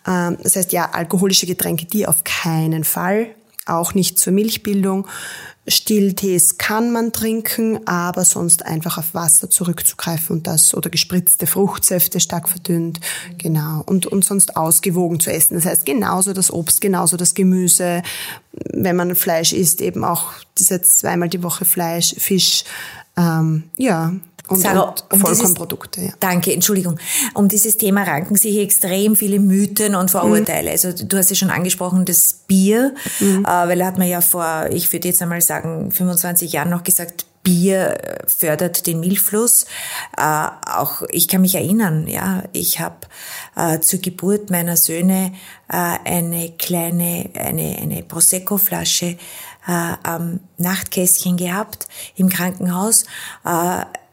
Ähm, 0.06 0.38
das 0.42 0.56
heißt, 0.56 0.72
ja, 0.72 0.90
alkoholische 0.92 1.46
Getränke, 1.46 1.86
die 1.86 2.06
auf 2.06 2.24
keinen 2.24 2.84
Fall, 2.84 3.34
auch 3.70 3.94
nicht 3.94 4.18
zur 4.18 4.32
Milchbildung. 4.32 5.06
Stilltees 5.68 6.58
kann 6.58 6.90
man 6.90 7.12
trinken, 7.12 7.86
aber 7.86 8.24
sonst 8.24 8.64
einfach 8.64 8.98
auf 8.98 9.14
Wasser 9.14 9.50
zurückzugreifen 9.50 10.38
und 10.38 10.46
das 10.46 10.74
oder 10.74 10.90
gespritzte 10.90 11.46
Fruchtsäfte 11.46 12.18
stark 12.18 12.48
verdünnt, 12.48 12.98
genau 13.38 13.82
und 13.86 14.06
und 14.06 14.24
sonst 14.24 14.56
ausgewogen 14.56 15.20
zu 15.20 15.30
essen. 15.30 15.54
Das 15.54 15.66
heißt 15.66 15.84
genauso 15.84 16.32
das 16.32 16.52
Obst, 16.52 16.80
genauso 16.80 17.16
das 17.16 17.34
Gemüse, 17.34 18.02
wenn 18.52 18.96
man 18.96 19.14
Fleisch 19.14 19.52
isst, 19.52 19.80
eben 19.80 20.02
auch 20.02 20.32
diese 20.58 20.80
zweimal 20.80 21.28
die 21.28 21.42
Woche 21.42 21.64
Fleisch, 21.64 22.14
Fisch, 22.18 22.64
ähm, 23.16 23.64
ja 23.76 24.14
und, 24.50 24.60
Sarah, 24.60 24.94
und 25.12 25.20
Vollkornprodukte. 25.20 26.02
Ja. 26.02 26.12
Danke, 26.18 26.52
Entschuldigung. 26.52 26.98
Um 27.34 27.48
dieses 27.48 27.76
Thema 27.76 28.02
ranken 28.02 28.36
sich 28.36 28.58
extrem 28.58 29.14
viele 29.14 29.38
Mythen 29.38 29.94
und 29.94 30.10
Vorurteile. 30.10 30.70
Mhm. 30.70 30.72
Also 30.72 30.92
du 30.92 31.16
hast 31.16 31.30
ja 31.30 31.36
schon 31.36 31.50
angesprochen, 31.50 32.04
das 32.04 32.34
Bier, 32.46 32.94
mhm. 33.20 33.44
äh, 33.44 33.48
weil 33.48 33.84
hat 33.84 33.98
man 33.98 34.08
ja 34.08 34.20
vor, 34.20 34.68
ich 34.72 34.92
würde 34.92 35.08
jetzt 35.08 35.22
einmal 35.22 35.40
sagen, 35.40 35.90
25 35.92 36.52
Jahren 36.52 36.70
noch 36.70 36.82
gesagt, 36.82 37.26
Bier 37.42 37.96
fördert 38.26 38.86
den 38.86 39.00
Milchfluss. 39.00 39.64
Äh, 40.16 40.48
auch 40.66 41.02
ich 41.10 41.28
kann 41.28 41.40
mich 41.40 41.54
erinnern, 41.54 42.06
ja, 42.06 42.42
ich 42.52 42.80
habe 42.80 43.06
äh, 43.56 43.80
zur 43.80 44.00
Geburt 44.00 44.50
meiner 44.50 44.76
Söhne 44.76 45.32
äh, 45.68 45.76
eine 46.04 46.52
kleine, 46.58 47.30
eine, 47.34 47.78
eine 47.80 48.02
Prosecco-Flasche 48.02 49.16
äh, 49.66 49.92
am 50.02 50.40
Nachtkästchen 50.58 51.36
gehabt 51.36 51.88
im 52.16 52.28
Krankenhaus. 52.28 53.04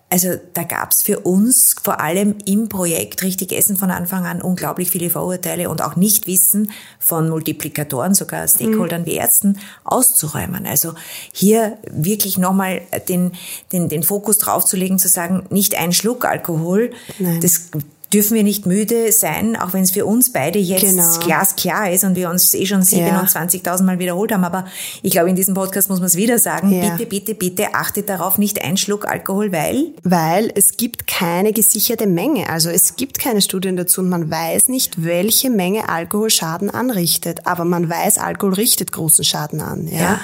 Also 0.10 0.30
da 0.54 0.64
gab's 0.64 1.02
für 1.02 1.20
uns 1.20 1.76
vor 1.84 2.00
allem 2.00 2.36
im 2.46 2.70
Projekt 2.70 3.24
richtig 3.24 3.52
Essen 3.52 3.76
von 3.76 3.92
Anfang 3.92 4.26
an 4.26 4.42
unglaublich 4.42 4.90
viele 4.90 5.10
Vorurteile 5.10 5.70
und 5.70 5.82
auch 5.82 5.98
Nichtwissen 5.98 6.72
von 6.98 7.30
Multiplikatoren, 7.30 8.14
sogar 8.14 8.48
Stakeholdern 8.48 9.02
mhm. 9.02 9.06
wie 9.06 9.16
Ärzten 9.16 9.60
auszuräumen. 9.84 10.66
Also 10.66 10.94
hier 11.34 11.78
wirklich 11.92 12.38
nochmal 12.38 12.82
den, 13.10 13.34
den, 13.74 13.90
den 13.90 14.02
Fokus 14.04 14.38
draufzulegen, 14.38 14.98
zu 14.98 15.10
sagen, 15.10 15.46
nicht 15.50 15.76
ein 15.76 15.92
Schluck 15.92 16.24
Alkohol, 16.24 16.92
Nein. 17.20 17.42
das 17.42 17.70
dürfen 18.14 18.36
wir 18.36 18.44
nicht 18.44 18.66
müde 18.66 19.12
sein, 19.12 19.58
auch 19.58 19.74
wenn 19.74 19.84
es 19.84 19.92
für 19.92 20.06
uns 20.06 20.32
beide 20.32 20.60
jetzt 20.60 20.82
genau. 20.82 21.20
glasklar 21.20 21.92
ist 21.92 22.06
und 22.06 22.16
wir 22.16 22.30
uns 22.30 22.54
eh 22.54 22.66
schon 22.66 22.82
27.000 22.82 23.66
ja. 23.66 23.84
Mal 23.84 24.00
wiederholt 24.00 24.32
haben. 24.32 24.46
Aber 24.46 24.66
ich 25.02 25.12
glaube, 25.12 25.30
in 25.30 25.36
diesem 25.36 25.54
Podcast 25.54 25.90
muss 25.90 26.00
man 26.00 26.08
es 26.08 26.16
wieder 26.16 26.40
sagen. 26.40 26.72
Ja. 26.72 26.92
Bitte, 26.92 27.06
bitte, 27.06 27.36
bitte 27.36 27.74
achtet 27.74 28.08
darauf, 28.08 28.38
nicht 28.38 28.64
ein 28.64 28.78
Schluck 28.78 29.08
Alkohol, 29.08 29.52
weil? 29.52 29.94
Weil 30.04 30.52
es 30.56 30.78
gibt 30.78 31.08
keine 31.08 31.52
gesicherte 31.52 32.08
Menge. 32.08 32.50
Also 32.50 32.70
es 32.70 32.96
gibt 32.96 33.20
keine 33.20 33.42
Studien 33.42 33.76
dazu 33.76 34.02
und 34.02 34.10
man 34.10 34.32
weiß 34.32 34.70
nicht, 34.70 35.04
welche 35.04 35.50
Menge 35.50 35.90
Alkohol 35.90 36.30
Schaden 36.30 36.70
anrichtet. 36.70 37.46
Aber 37.46 37.66
man 37.66 37.90
weiß, 37.90 38.20
Alkohol 38.20 38.54
richtet 38.54 38.94
großen 38.94 39.26
Schaden 39.26 39.60
an. 39.60 39.88
Ja? 39.88 40.20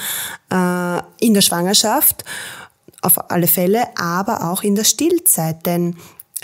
ja. 0.49 0.99
Äh, 0.99 1.25
in 1.25 1.33
der 1.33 1.41
Schwangerschaft 1.41 2.23
auf 3.03 3.29
alle 3.29 3.47
Fälle, 3.47 3.83
aber 3.97 4.49
auch 4.49 4.63
in 4.63 4.75
der 4.75 4.85
Stillzeit. 4.85 5.65
Denn 5.65 5.97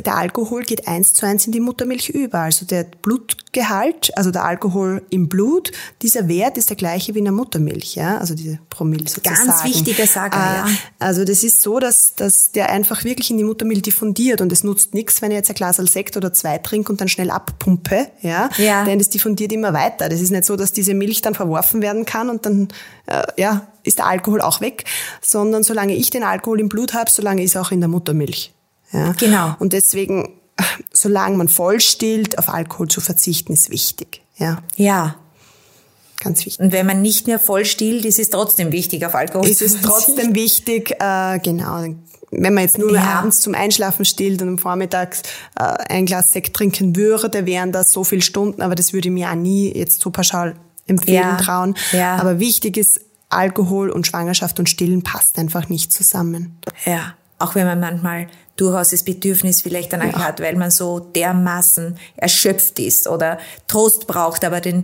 der 0.06 0.16
Alkohol 0.16 0.64
geht 0.64 0.88
eins 0.88 1.14
zu 1.14 1.26
eins 1.26 1.46
in 1.46 1.52
die 1.52 1.60
Muttermilch 1.60 2.10
über. 2.10 2.40
Also 2.40 2.66
der 2.66 2.84
Blutgehalt, 2.84 4.16
also 4.18 4.32
der 4.32 4.46
Alkohol 4.46 5.02
im 5.10 5.28
Blut, 5.28 5.72
dieser 6.02 6.28
Wert 6.28 6.58
ist 6.58 6.70
der 6.70 6.78
gleiche 6.78 7.16
wie 7.16 7.20
in 7.20 7.26
der 7.26 7.34
Muttermilch, 7.34 7.96
ja, 7.96 8.18
also 8.18 8.36
diese 8.36 8.60
Promille 8.70 9.08
sozusagen. 9.08 9.48
Ganz 9.48 9.64
wichtiger 9.64 10.08
Sager, 10.08 10.38
ja. 10.38 10.66
Ah, 10.66 10.70
also 11.00 11.26
das 11.26 11.44
ist 11.44 11.62
so, 11.62 11.80
dass, 11.80 12.16
dass 12.16 12.52
der 12.52 12.70
einfach 12.70 13.04
wirklich 13.04 13.30
in 13.32 13.38
die 13.38 13.44
Muttermilch 13.44 13.82
diffundiert 13.82 14.42
und 14.42 14.52
es 14.52 14.64
nutzt 14.64 14.94
nichts, 14.94 15.22
wenn 15.22 15.32
ich 15.32 15.38
jetzt 15.38 15.50
ein 15.50 15.56
Glas 15.56 15.78
Sekt 15.78 16.18
oder 16.18 16.34
zwei 16.34 16.58
trinke 16.58 16.92
und 16.92 17.02
dann 17.02 17.08
schnell 17.08 17.32
abpumpe, 17.32 18.08
ja, 18.22 18.50
ja. 18.58 18.84
denn 18.84 19.00
es 19.00 19.10
diffundiert 19.10 19.52
immer 19.52 19.74
weiter. 19.74 20.10
Das 20.10 20.22
ist 20.22 20.32
nicht 20.32 20.46
so, 20.46 20.56
dass 20.56 20.72
diese 20.72 20.94
Milch 20.94 21.22
dann 21.22 21.36
verworfen 21.36 21.82
werden 21.82 22.06
kann 22.06 22.30
und 22.30 22.46
dann, 22.46 22.68
äh, 23.06 23.24
ja, 23.38 23.68
ist 23.84 24.00
der 24.00 24.08
Alkohol 24.08 24.42
auch 24.42 24.62
weg, 24.62 24.86
sondern 25.22 25.64
solange 25.64 25.96
ich 25.96 26.10
den 26.10 26.24
Alkohol 26.24 26.60
im 26.60 26.70
Blut 26.70 26.94
habe, 26.94 27.10
solange 27.10 27.44
ist 27.44 27.56
er 27.56 27.62
auch 27.62 27.72
in 27.72 27.80
der 27.80 27.90
Muttermilch. 27.90 28.54
Ja? 28.92 29.14
Genau. 29.14 29.56
Und 29.60 29.74
deswegen, 29.74 30.40
solange 30.94 31.38
man 31.38 31.48
voll 31.48 31.80
stillt, 31.80 32.38
auf 32.38 32.50
Alkohol 32.50 32.88
zu 32.88 33.02
verzichten, 33.02 33.54
ist 33.54 33.70
wichtig. 33.70 34.22
Ja. 34.38 34.62
Ja. 34.76 35.16
Ganz 36.20 36.46
wichtig. 36.46 36.60
Und 36.60 36.74
wenn 36.74 36.86
man 36.86 37.02
nicht 37.02 37.28
mehr 37.28 37.40
voll 37.40 37.66
stillt, 37.66 38.04
ist 38.06 38.20
es 38.20 38.30
trotzdem 38.30 38.72
wichtig, 38.72 39.06
auf 39.06 39.16
Alkohol 39.16 39.48
ist 39.48 39.60
zu 39.60 39.66
verzichten. 39.66 39.88
Ist 39.88 39.98
es 39.98 40.06
trotzdem 40.06 40.36
wichtig, 40.36 40.92
äh, 41.00 41.40
genau. 41.40 41.86
Wenn 42.32 42.54
man 42.54 42.64
jetzt 42.64 42.78
nur 42.78 42.94
ja. 42.94 43.20
abends 43.20 43.40
zum 43.40 43.56
Einschlafen 43.56 44.06
stillt 44.06 44.42
und 44.42 44.50
am 44.50 44.58
Vormittag 44.58 45.18
äh, 45.58 45.64
ein 45.64 46.06
Glas 46.06 46.32
Sekt 46.32 46.56
trinken 46.56 46.96
würde, 46.96 47.46
wären 47.46 47.72
das 47.72 47.92
so 47.92 48.04
viele 48.04 48.22
Stunden, 48.22 48.62
aber 48.62 48.76
das 48.76 48.94
würde 48.94 49.08
ich 49.08 49.14
mir 49.14 49.30
auch 49.30 49.36
nie 49.36 49.76
jetzt 49.76 50.02
so 50.02 50.12
pauschal 50.12 50.56
empfehlen 50.86 51.22
ja. 51.22 51.38
trauen. 51.38 51.76
Ja. 51.92 52.18
Aber 52.18 52.40
wichtig 52.40 52.78
ist, 52.78 53.02
Alkohol 53.30 53.90
und 53.90 54.08
Schwangerschaft 54.08 54.60
und 54.60 54.70
Stillen 54.70 55.04
passt 55.04 55.38
einfach 55.38 55.70
nicht 55.70 55.94
zusammen. 55.94 56.58
Ja, 56.86 57.14
auch 57.40 57.56
wenn 57.56 57.66
man 57.66 57.80
manchmal 57.80 58.28
durchaus 58.58 58.90
das 58.90 59.04
Bedürfnis 59.04 59.62
vielleicht 59.62 59.94
danach 59.94 60.20
ja. 60.20 60.28
hat, 60.28 60.42
weil 60.42 60.56
man 60.56 60.70
so 60.70 61.00
dermaßen 61.00 61.98
erschöpft 62.18 62.78
ist 62.80 63.08
oder 63.08 63.40
Trost 63.68 64.06
braucht, 64.06 64.44
aber 64.44 64.60
den 64.60 64.84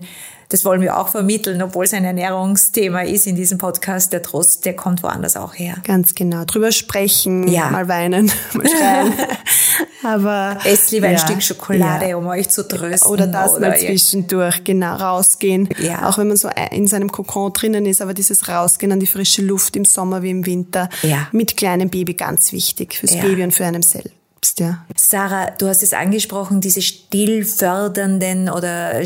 das 0.50 0.66
wollen 0.66 0.82
wir 0.82 0.98
auch 0.98 1.10
vermitteln, 1.10 1.62
obwohl 1.62 1.86
es 1.86 1.94
ein 1.94 2.06
Ernährungsthema 2.06 3.02
ist 3.02 3.28
in 3.28 3.36
diesem 3.36 3.58
Podcast. 3.58 4.14
Der 4.14 4.22
Trost, 4.22 4.66
der 4.66 4.76
kommt 4.76 5.04
woanders 5.04 5.36
auch 5.36 5.56
her. 5.56 5.76
Ganz 5.84 6.16
genau. 6.16 6.46
Drüber 6.46 6.72
sprechen, 6.72 7.48
ja. 7.48 7.70
mal 7.70 7.88
weinen, 7.88 8.32
mal 8.54 8.68
schreien. 8.68 9.14
Aber 10.04 10.58
esst 10.66 10.92
lieber 10.92 11.10
ja, 11.10 11.14
ein 11.14 11.20
Stück 11.20 11.42
Schokolade, 11.42 12.10
ja. 12.10 12.16
um 12.16 12.28
euch 12.28 12.50
zu 12.50 12.68
trösten. 12.68 13.10
Oder 13.10 13.28
das 13.28 13.54
oder 13.54 13.70
mal 13.70 13.80
zwischendurch, 13.80 14.64
genau, 14.64 14.96
rausgehen. 14.96 15.70
Ja. 15.80 16.08
Auch 16.08 16.18
wenn 16.20 16.28
man 16.28 16.38
so 16.38 16.50
in 16.72 16.88
seinem 16.88 17.12
Kokon 17.12 17.54
drinnen 17.54 17.86
ist, 17.86 18.02
aber 18.02 18.14
dieses 18.14 18.48
Rausgehen 18.48 18.92
an 18.92 19.00
die 19.00 19.08
frische 19.08 19.42
Luft 19.42 19.76
im 19.76 19.86
Sommer 19.86 20.22
wie 20.22 20.30
im 20.30 20.46
Winter. 20.46 20.90
Ja. 21.02 21.28
Mit 21.32 21.58
kleinem 21.58 21.90
Baby 21.90 22.14
ganz 22.14 22.52
wichtig 22.52 22.94
fürs 22.94 23.16
Baby 23.16 23.44
und 23.44 23.54
für 23.54 23.66
einen 23.66 23.82
selbst 23.82 24.25
selbst, 24.46 24.60
ja. 24.60 24.86
Sarah, 24.96 25.52
du 25.52 25.68
hast 25.68 25.84
es 25.84 25.94
angesprochen, 25.94 26.62
diese 26.62 26.82
stillfördernden 26.82 28.50
oder 28.50 29.02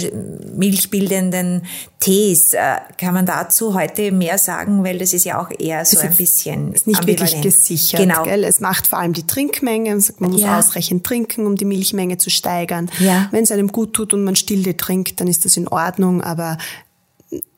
milchbildenden 0.56 1.64
Tees. 2.00 2.54
Äh, 2.54 2.78
kann 2.98 3.14
man 3.14 3.26
dazu 3.26 3.74
heute 3.74 4.12
mehr 4.12 4.38
sagen, 4.38 4.84
weil 4.84 4.98
das 4.98 5.14
ist 5.14 5.26
ja 5.26 5.42
auch 5.42 5.50
eher 5.58 5.86
so 5.86 6.00
ein 6.00 6.16
bisschen 6.16 6.74
ist 6.74 6.88
nicht 6.88 7.06
wirklich 7.06 7.42
gesichert. 7.42 8.00
Genau. 8.00 8.24
Gell? 8.24 8.44
Es 8.44 8.60
macht 8.60 8.88
vor 8.88 9.00
allem 9.00 9.14
die 9.14 9.26
Trinkmenge. 9.26 9.98
Man 10.20 10.32
muss 10.32 10.42
ja. 10.42 10.60
ausreichend 10.60 11.06
trinken, 11.06 11.46
um 11.46 11.56
die 11.56 11.66
Milchmenge 11.66 12.18
zu 12.18 12.30
steigern. 12.30 12.90
Ja. 13.00 13.28
Wenn 13.32 13.44
es 13.44 13.52
einem 13.52 13.70
gut 13.70 13.94
tut 13.94 14.14
und 14.14 14.24
man 14.24 14.36
stille 14.36 14.78
trinkt, 14.78 15.20
dann 15.20 15.28
ist 15.28 15.46
das 15.46 15.58
in 15.58 15.68
Ordnung, 15.68 16.22
aber 16.22 16.58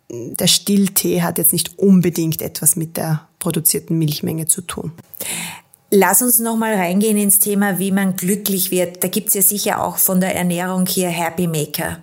der 0.10 0.48
Stilltee 0.48 1.22
hat 1.22 1.38
jetzt 1.38 1.54
nicht 1.54 1.80
unbedingt 1.80 2.42
etwas 2.42 2.76
mit 2.76 2.98
der 2.98 3.28
produzierten 3.40 3.98
Milchmenge 3.98 4.46
zu 4.46 4.62
tun. 4.62 4.92
Lass 5.93 6.21
uns 6.21 6.39
nochmal 6.39 6.75
reingehen 6.75 7.17
ins 7.17 7.39
Thema, 7.39 7.77
wie 7.77 7.91
man 7.91 8.15
glücklich 8.15 8.71
wird. 8.71 9.03
Da 9.03 9.10
gibt's 9.10 9.33
ja 9.33 9.41
sicher 9.41 9.83
auch 9.83 9.98
von 9.98 10.21
der 10.21 10.33
Ernährung 10.38 10.86
hier 10.86 11.10
Happy 11.10 11.48
Maker. 11.48 11.98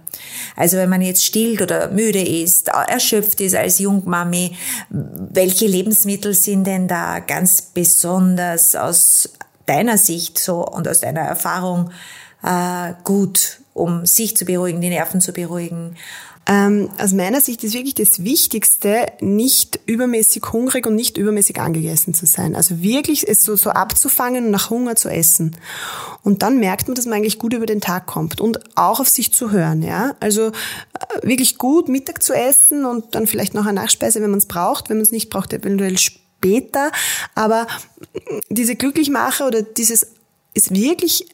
Also 0.56 0.76
wenn 0.76 0.90
man 0.90 1.00
jetzt 1.00 1.24
stillt 1.24 1.62
oder 1.62 1.88
müde 1.88 2.20
ist, 2.20 2.68
erschöpft 2.68 3.40
ist 3.40 3.54
als 3.54 3.78
Jungmami, 3.78 4.54
welche 4.90 5.66
Lebensmittel 5.66 6.34
sind 6.34 6.66
denn 6.66 6.86
da 6.86 7.20
ganz 7.20 7.62
besonders 7.62 8.76
aus 8.76 9.30
deiner 9.64 9.96
Sicht 9.96 10.38
so 10.38 10.66
und 10.66 10.86
aus 10.86 11.00
deiner 11.00 11.22
Erfahrung 11.22 11.90
äh, 12.42 12.92
gut, 13.04 13.60
um 13.72 14.04
sich 14.04 14.36
zu 14.36 14.44
beruhigen, 14.44 14.82
die 14.82 14.90
Nerven 14.90 15.22
zu 15.22 15.32
beruhigen 15.32 15.96
ähm, 16.50 16.88
aus 16.98 17.12
meiner 17.12 17.42
Sicht 17.42 17.62
ist 17.62 17.74
wirklich 17.74 17.94
das 17.94 18.24
Wichtigste, 18.24 19.06
nicht 19.20 19.78
übermäßig 19.84 20.42
hungrig 20.50 20.86
und 20.86 20.94
nicht 20.94 21.18
übermäßig 21.18 21.60
angegessen 21.60 22.14
zu 22.14 22.24
sein. 22.24 22.56
Also 22.56 22.80
wirklich 22.80 23.28
es 23.28 23.42
so, 23.42 23.54
so 23.54 23.68
abzufangen 23.68 24.46
und 24.46 24.50
nach 24.50 24.70
Hunger 24.70 24.96
zu 24.96 25.10
essen. 25.10 25.54
Und 26.22 26.42
dann 26.42 26.58
merkt 26.58 26.88
man, 26.88 26.94
dass 26.94 27.04
man 27.04 27.18
eigentlich 27.18 27.38
gut 27.38 27.52
über 27.52 27.66
den 27.66 27.82
Tag 27.82 28.06
kommt 28.06 28.40
und 28.40 28.60
auch 28.78 28.98
auf 28.98 29.10
sich 29.10 29.30
zu 29.30 29.50
hören. 29.50 29.82
Ja, 29.82 30.16
also 30.20 30.46
äh, 30.46 30.50
wirklich 31.22 31.58
gut 31.58 31.90
Mittag 31.90 32.22
zu 32.22 32.32
essen 32.32 32.86
und 32.86 33.14
dann 33.14 33.26
vielleicht 33.26 33.52
noch 33.52 33.66
eine 33.66 33.82
Nachspeise, 33.82 34.22
wenn 34.22 34.30
man 34.30 34.38
es 34.38 34.46
braucht. 34.46 34.88
Wenn 34.88 34.96
man 34.96 35.04
es 35.04 35.12
nicht 35.12 35.28
braucht, 35.28 35.52
eventuell 35.52 35.98
später. 35.98 36.90
Aber 37.34 37.66
diese 38.48 38.74
Glücklichmache 38.74 39.44
oder 39.44 39.60
dieses 39.60 40.06
ist 40.54 40.74
wirklich 40.74 41.26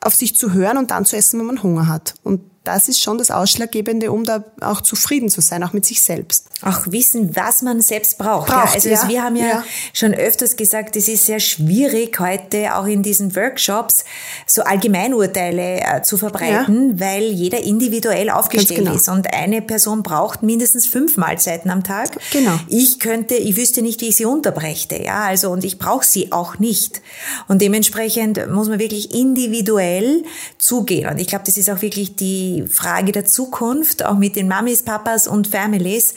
auf 0.00 0.16
sich 0.16 0.34
zu 0.34 0.52
hören 0.52 0.78
und 0.78 0.90
dann 0.90 1.04
zu 1.04 1.16
essen, 1.16 1.38
wenn 1.38 1.46
man 1.46 1.62
Hunger 1.62 1.86
hat. 1.86 2.14
Und 2.24 2.40
das 2.68 2.86
ist 2.88 3.02
schon 3.02 3.16
das 3.16 3.30
Ausschlaggebende, 3.30 4.12
um 4.12 4.24
da 4.24 4.44
auch 4.60 4.82
zufrieden 4.82 5.30
zu 5.30 5.40
sein, 5.40 5.64
auch 5.64 5.72
mit 5.72 5.86
sich 5.86 6.02
selbst. 6.02 6.44
Auch 6.60 6.86
wissen, 6.86 7.34
was 7.34 7.62
man 7.62 7.80
selbst 7.80 8.18
braucht. 8.18 8.48
braucht 8.48 8.68
ja, 8.68 8.74
also 8.74 8.88
ja. 8.88 9.08
wir 9.08 9.22
haben 9.22 9.36
ja, 9.36 9.46
ja, 9.46 9.64
schon 9.94 10.12
öfters 10.12 10.56
gesagt, 10.56 10.96
es 10.96 11.08
ist 11.08 11.24
sehr 11.24 11.40
schwierig 11.40 12.20
heute 12.20 12.76
auch 12.76 12.86
in 12.86 13.02
diesen 13.02 13.34
Workshops 13.34 14.04
so 14.46 14.62
Allgemeinurteile 14.62 15.80
äh, 15.80 16.02
zu 16.02 16.18
verbreiten, 16.18 17.00
weil 17.00 17.22
jeder 17.22 17.62
individuell 17.62 18.28
aufgestellt 18.28 18.80
genau. 18.80 18.94
ist 18.94 19.08
und 19.08 19.32
eine 19.32 19.62
Person 19.62 20.02
braucht 20.02 20.42
mindestens 20.42 20.86
fünf 20.86 21.16
Mahlzeiten 21.16 21.70
am 21.70 21.84
Tag. 21.84 22.18
Genau. 22.32 22.58
Ich 22.68 22.98
könnte, 22.98 23.34
ich 23.34 23.56
wüsste 23.56 23.80
nicht, 23.80 24.02
wie 24.02 24.08
ich 24.08 24.16
sie 24.16 24.26
unterbrächte, 24.26 25.02
ja, 25.02 25.22
also 25.22 25.50
und 25.50 25.64
ich 25.64 25.78
brauche 25.78 26.04
sie 26.04 26.32
auch 26.32 26.58
nicht. 26.58 27.00
Und 27.46 27.62
dementsprechend 27.62 28.50
muss 28.50 28.68
man 28.68 28.78
wirklich 28.78 29.14
individuell 29.14 30.24
zugehen. 30.58 31.08
Und 31.08 31.18
ich 31.18 31.28
glaube, 31.28 31.44
das 31.46 31.56
ist 31.56 31.70
auch 31.70 31.80
wirklich 31.80 32.16
die 32.16 32.57
Frage 32.66 33.12
der 33.12 33.24
Zukunft, 33.24 34.04
auch 34.04 34.16
mit 34.16 34.36
den 34.36 34.48
Mamis, 34.48 34.82
Papas 34.82 35.26
und 35.26 35.48
Families, 35.48 36.14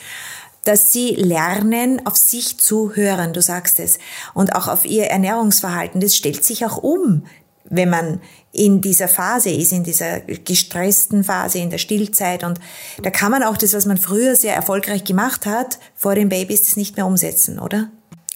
dass 0.63 0.91
sie 0.91 1.10
lernen, 1.15 2.05
auf 2.05 2.17
sich 2.17 2.60
zu 2.60 2.95
hören, 2.95 3.33
du 3.33 3.41
sagst 3.41 3.79
es, 3.79 3.98
und 4.33 4.55
auch 4.55 4.67
auf 4.67 4.86
ihr 4.86 5.05
Ernährungsverhalten. 5.05 6.01
Das 6.01 6.15
stellt 6.15 6.43
sich 6.43 6.65
auch 6.65 6.77
um, 6.77 7.25
wenn 7.65 7.89
man 7.89 8.21
in 8.51 8.81
dieser 8.81 9.07
Phase 9.07 9.50
ist, 9.50 9.71
in 9.71 9.83
dieser 9.83 10.19
gestressten 10.19 11.24
Phase, 11.24 11.60
in 11.60 11.69
der 11.69 11.77
Stillzeit. 11.77 12.43
Und 12.43 12.60
da 13.01 13.10
kann 13.10 13.31
man 13.31 13.43
auch 13.43 13.57
das, 13.57 13.74
was 13.74 13.86
man 13.86 13.98
früher 13.98 14.36
sehr 14.36 14.55
erfolgreich 14.55 15.03
gemacht 15.03 15.45
hat, 15.45 15.79
vor 15.95 16.15
den 16.15 16.29
Babys, 16.29 16.75
nicht 16.75 16.98
mehr 16.98 17.05
umsetzen, 17.05 17.60
oder? 17.60 17.89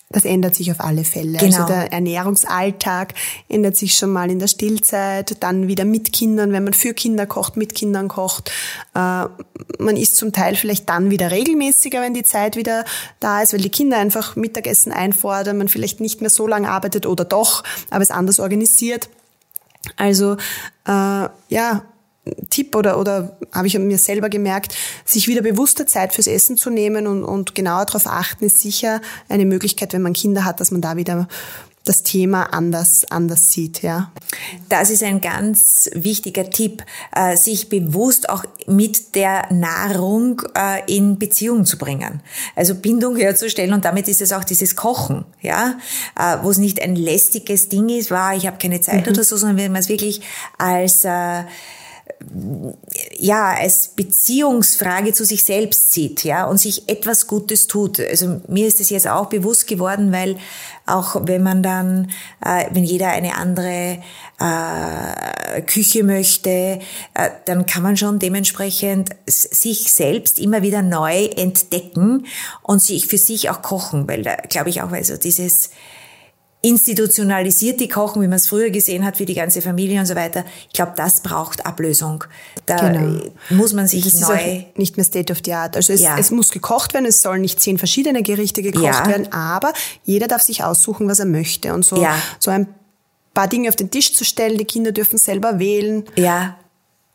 Das 0.10 0.24
ändert 0.24 0.54
sich 0.54 0.72
auf 0.72 0.80
alle 0.82 1.04
Fälle. 1.04 1.40
Genau. 1.40 1.64
Also 1.64 1.66
der 1.66 1.92
Ernährungsalltag 1.92 3.16
ändert 3.50 3.76
sich 3.76 3.96
schon 3.96 4.12
mal 4.12 4.30
in 4.30 4.38
der 4.38 4.48
Stillzeit, 4.48 5.42
dann 5.42 5.68
wieder 5.68 5.84
mit 5.84 6.14
Kindern, 6.14 6.52
wenn 6.52 6.64
man 6.64 6.74
für 6.74 6.94
Kinder 6.94 7.26
kocht, 7.26 7.58
mit 7.58 7.74
Kindern 7.74 8.08
kocht. 8.08 8.52
Äh, 8.94 9.26
man 9.80 9.98
isst 9.98 10.18
zum 10.18 10.32
Teil 10.32 10.56
vielleicht 10.56 10.88
dann 10.90 11.10
wieder 11.10 11.32
regelmäßiger, 11.32 12.02
wenn 12.02 12.14
die 12.14 12.24
Zeit 12.24 12.56
wieder 12.56 12.86
da 13.20 13.42
ist, 13.42 13.54
weil 13.54 13.62
die 13.62 13.70
Kinder 13.70 13.98
einfach 13.98 14.36
Mittagessen 14.36 14.92
einfordern, 14.92 15.58
man 15.58 15.70
vielleicht 15.70 16.00
nicht 16.00 16.22
mehr 16.22 16.30
so 16.30 16.46
lange 16.46 16.70
arbeitet 16.70 17.08
oder 17.08 17.26
doch, 17.26 17.64
aber 17.90 18.04
es 18.04 18.12
anders 18.12 18.40
organisiert. 18.40 19.10
Also 19.98 20.38
äh, 20.88 21.30
ja, 21.50 21.84
Tipp 22.50 22.76
oder, 22.76 23.00
oder 23.00 23.38
habe 23.52 23.68
ich 23.68 23.78
mir 23.78 23.98
selber 23.98 24.30
gemerkt, 24.30 24.76
sich 25.06 25.28
wieder 25.28 25.42
bewusster 25.42 25.86
Zeit 25.86 26.14
fürs 26.14 26.28
Essen 26.28 26.58
zu 26.58 26.70
nehmen 26.70 27.08
und, 27.08 27.24
und 27.24 27.56
genauer 27.56 27.86
darauf 27.86 28.08
achten, 28.08 28.46
ist 28.46 28.60
sicher 28.60 29.02
eine 29.30 29.46
Möglichkeit, 29.46 29.94
wenn 29.94 30.02
man 30.02 30.14
Kinder 30.14 30.46
hat, 30.46 30.60
dass 30.60 30.72
man 30.72 30.82
da 30.82 30.98
wieder 30.98 31.28
das 31.86 32.02
Thema 32.02 32.52
anders, 32.52 33.06
anders 33.12 33.52
sieht, 33.52 33.84
ja. 33.84 34.12
Das 34.70 34.90
ist 34.90 35.04
ein 35.04 35.22
ganz 35.22 35.88
wichtiger 35.94 36.50
Tipp, 36.50 36.84
äh, 37.16 37.38
sich 37.38 37.70
bewusst 37.70 38.28
auch 38.30 38.44
mit 38.66 39.14
der 39.14 39.54
Nahrung 39.54 40.42
äh, 40.58 40.82
in 40.92 41.20
Beziehung 41.20 41.66
zu 41.66 41.78
bringen. 41.78 42.22
Also 42.56 42.74
Bindung 42.74 43.16
herzustellen 43.18 43.72
und 43.72 43.86
damit 43.86 44.08
ist 44.08 44.22
es 44.22 44.34
auch 44.34 44.44
dieses 44.44 44.76
Kochen, 44.76 45.26
ja, 45.42 45.78
äh, 46.20 46.38
wo 46.42 46.50
es 46.50 46.58
nicht 46.58 46.82
ein 46.82 46.96
lästiges 46.96 47.70
Ding 47.70 47.90
ist, 47.90 48.10
war, 48.10 48.36
ich 48.36 48.48
habe 48.48 48.58
keine 48.58 48.82
Zeit 48.82 49.06
mhm. 49.06 49.14
oder 49.14 49.24
so, 49.24 49.38
sondern 49.38 49.58
wenn 49.58 49.72
man 49.72 49.82
es 49.82 49.90
wirklich 49.90 50.22
als 50.58 51.06
ja, 53.18 53.56
als 53.56 53.90
Beziehungsfrage 53.90 55.14
zu 55.14 55.26
sich 55.26 55.44
selbst 55.44 55.92
sieht, 55.92 56.24
ja, 56.24 56.46
und 56.46 56.58
sich 56.58 56.90
etwas 56.90 57.28
Gutes 57.28 57.68
tut. 57.68 58.00
Also 58.00 58.42
mir 58.48 58.68
ist 58.68 58.80
das 58.80 58.90
jetzt 58.90 59.08
auch 59.08 59.28
bewusst 59.28 59.68
geworden, 59.68 60.12
weil 60.12 60.38
auch 60.86 61.22
wenn 61.24 61.44
man 61.44 61.64
dann, 61.64 62.12
äh, 62.44 62.66
wenn 62.72 62.84
jeder 62.84 63.10
eine 63.10 63.36
andere 63.36 64.00
äh, 64.40 65.62
Küche 65.62 66.04
möchte, 66.04 66.80
äh, 67.14 67.30
dann 67.46 67.66
kann 67.66 67.84
man 67.84 67.98
schon 67.98 68.20
dementsprechend 68.20 69.10
sich 69.26 69.92
selbst 69.92 70.40
immer 70.40 70.62
wieder 70.62 70.82
neu 70.82 71.26
entdecken 71.26 72.26
und 72.62 72.82
sich 72.82 73.08
für 73.08 73.18
sich 73.18 73.50
auch 73.50 73.62
kochen, 73.62 74.08
weil 74.08 74.24
da 74.24 74.36
glaube 74.36 74.70
ich 74.70 74.82
auch, 74.82 74.92
also 74.92 75.18
dieses 75.18 75.72
institutionalisierte 76.66 77.88
Kochen, 77.88 78.22
wie 78.22 78.28
man 78.28 78.38
es 78.38 78.48
früher 78.48 78.70
gesehen 78.70 79.06
hat, 79.06 79.18
für 79.18 79.26
die 79.26 79.36
ganze 79.36 79.62
Familie 79.62 80.00
und 80.00 80.06
so 80.06 80.16
weiter. 80.16 80.44
Ich 80.68 80.74
glaube, 80.74 80.94
das 80.96 81.22
braucht 81.22 81.66
Ablösung. 81.66 82.24
Da 82.66 82.90
genau. 82.90 83.22
muss 83.50 83.74
man 83.74 83.88
sich 83.88 84.04
das 84.04 84.20
neu... 84.20 84.34
Ist 84.34 84.78
nicht 84.78 84.98
mehr 84.98 85.04
State 85.04 85.32
of 85.32 85.40
the 85.46 85.54
Art. 85.54 85.76
Also 85.76 85.94
es, 85.94 86.02
ja. 86.02 86.18
es 86.18 86.32
muss 86.32 86.50
gekocht 86.50 86.94
werden, 86.94 87.06
es 87.06 87.22
sollen 87.22 87.42
nicht 87.42 87.60
zehn 87.60 87.78
verschiedene 87.78 88.24
Gerichte 88.24 88.62
gekocht 88.62 88.84
ja. 88.84 89.08
werden, 89.08 89.32
aber 89.32 89.74
jeder 90.04 90.28
darf 90.28 90.42
sich 90.42 90.64
aussuchen, 90.64 91.08
was 91.08 91.20
er 91.20 91.26
möchte. 91.26 91.74
Und 91.74 91.86
so, 91.86 92.02
ja. 92.02 92.18
so 92.40 92.52
ein 92.52 92.68
paar 93.34 93.48
Dinge 93.48 93.70
auf 93.70 93.76
den 93.76 93.92
Tisch 93.92 94.14
zu 94.14 94.26
stellen, 94.26 94.58
die 94.58 94.66
Kinder 94.66 94.92
dürfen 94.92 95.18
selber 95.20 95.60
wählen. 95.60 96.06
Ja. 96.16 96.58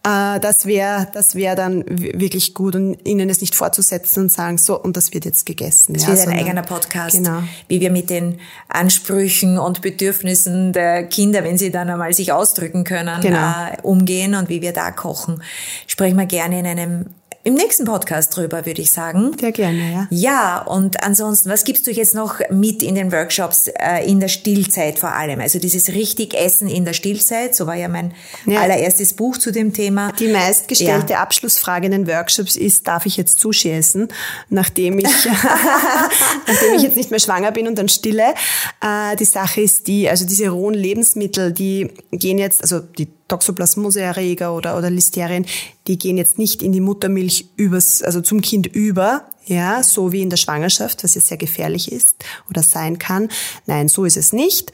Äh, 0.02 0.40
das 0.40 0.64
wäre 0.64 1.08
das 1.12 1.34
wäre 1.34 1.56
dann 1.56 1.84
wirklich 1.86 2.54
gut 2.54 2.74
und 2.74 3.06
ihnen 3.06 3.28
es 3.28 3.42
nicht 3.42 3.54
vorzusetzen 3.54 4.24
und 4.24 4.32
sagen, 4.32 4.56
so, 4.56 4.80
und 4.80 4.96
das 4.96 5.12
wird 5.12 5.26
jetzt 5.26 5.44
gegessen. 5.44 5.92
Das 5.92 6.04
ja, 6.04 6.08
wird 6.10 6.28
ein 6.28 6.38
eigener 6.38 6.62
Podcast, 6.62 7.16
genau. 7.16 7.42
wie 7.68 7.80
wir 7.80 7.90
mit 7.90 8.08
den 8.08 8.40
Ansprüchen 8.68 9.58
und 9.58 9.82
Bedürfnissen 9.82 10.72
der 10.72 11.04
Kinder, 11.04 11.44
wenn 11.44 11.58
sie 11.58 11.70
dann 11.70 11.90
einmal 11.90 12.14
sich 12.14 12.32
ausdrücken 12.32 12.84
können, 12.84 13.20
genau. 13.20 13.50
äh, 13.50 13.76
umgehen 13.82 14.34
und 14.34 14.48
wie 14.48 14.62
wir 14.62 14.72
da 14.72 14.90
kochen. 14.90 15.42
Sprechen 15.86 16.16
wir 16.16 16.26
gerne 16.26 16.60
in 16.60 16.66
einem 16.66 17.06
im 17.42 17.54
nächsten 17.54 17.86
Podcast 17.86 18.36
drüber, 18.36 18.66
würde 18.66 18.82
ich 18.82 18.92
sagen. 18.92 19.34
Sehr 19.40 19.52
gerne, 19.52 19.92
ja. 19.92 20.06
Ja, 20.10 20.62
und 20.62 21.02
ansonsten, 21.02 21.48
was 21.48 21.64
gibst 21.64 21.86
du 21.86 21.90
jetzt 21.90 22.14
noch 22.14 22.40
mit 22.50 22.82
in 22.82 22.94
den 22.94 23.12
Workshops 23.12 23.68
äh, 23.68 24.06
in 24.06 24.20
der 24.20 24.28
Stillzeit 24.28 24.98
vor 24.98 25.14
allem? 25.14 25.40
Also 25.40 25.58
dieses 25.58 25.88
richtig 25.88 26.34
Essen 26.34 26.68
in 26.68 26.84
der 26.84 26.92
Stillzeit, 26.92 27.54
so 27.54 27.66
war 27.66 27.76
ja 27.76 27.88
mein 27.88 28.12
ja. 28.44 28.60
allererstes 28.60 29.14
Buch 29.14 29.38
zu 29.38 29.52
dem 29.52 29.72
Thema. 29.72 30.12
Die 30.12 30.28
meistgestellte 30.28 31.14
ja. 31.14 31.20
Abschlussfrage 31.20 31.86
in 31.86 31.92
den 31.92 32.06
Workshops 32.06 32.56
ist, 32.56 32.86
darf 32.86 33.06
ich 33.06 33.16
jetzt 33.16 33.40
Sushi 33.40 33.70
essen, 33.70 34.08
nachdem 34.50 34.98
ich, 34.98 35.06
nachdem 36.46 36.74
ich 36.76 36.82
jetzt 36.82 36.96
nicht 36.96 37.10
mehr 37.10 37.20
schwanger 37.20 37.52
bin 37.52 37.68
und 37.68 37.78
dann 37.78 37.88
stille? 37.88 38.34
Äh, 38.82 39.16
die 39.16 39.24
Sache 39.24 39.62
ist 39.62 39.86
die, 39.86 40.10
also 40.10 40.26
diese 40.26 40.50
rohen 40.50 40.74
Lebensmittel, 40.74 41.52
die 41.52 41.90
gehen 42.12 42.36
jetzt, 42.36 42.60
also 42.60 42.80
die 42.80 43.08
Toxoplasmoseerreger 43.30 44.54
oder, 44.54 44.76
oder 44.76 44.90
Listerien, 44.90 45.46
die 45.86 45.98
gehen 45.98 46.18
jetzt 46.18 46.38
nicht 46.38 46.62
in 46.62 46.72
die 46.72 46.80
Muttermilch 46.80 47.46
übers, 47.56 48.02
also 48.02 48.20
zum 48.20 48.42
Kind 48.42 48.66
über, 48.66 49.24
ja, 49.46 49.82
so 49.82 50.12
wie 50.12 50.22
in 50.22 50.30
der 50.30 50.36
Schwangerschaft, 50.36 51.02
was 51.02 51.14
jetzt 51.14 51.28
sehr 51.28 51.38
gefährlich 51.38 51.90
ist 51.90 52.24
oder 52.48 52.62
sein 52.62 52.98
kann. 52.98 53.28
Nein, 53.66 53.88
so 53.88 54.04
ist 54.04 54.16
es 54.16 54.32
nicht. 54.32 54.72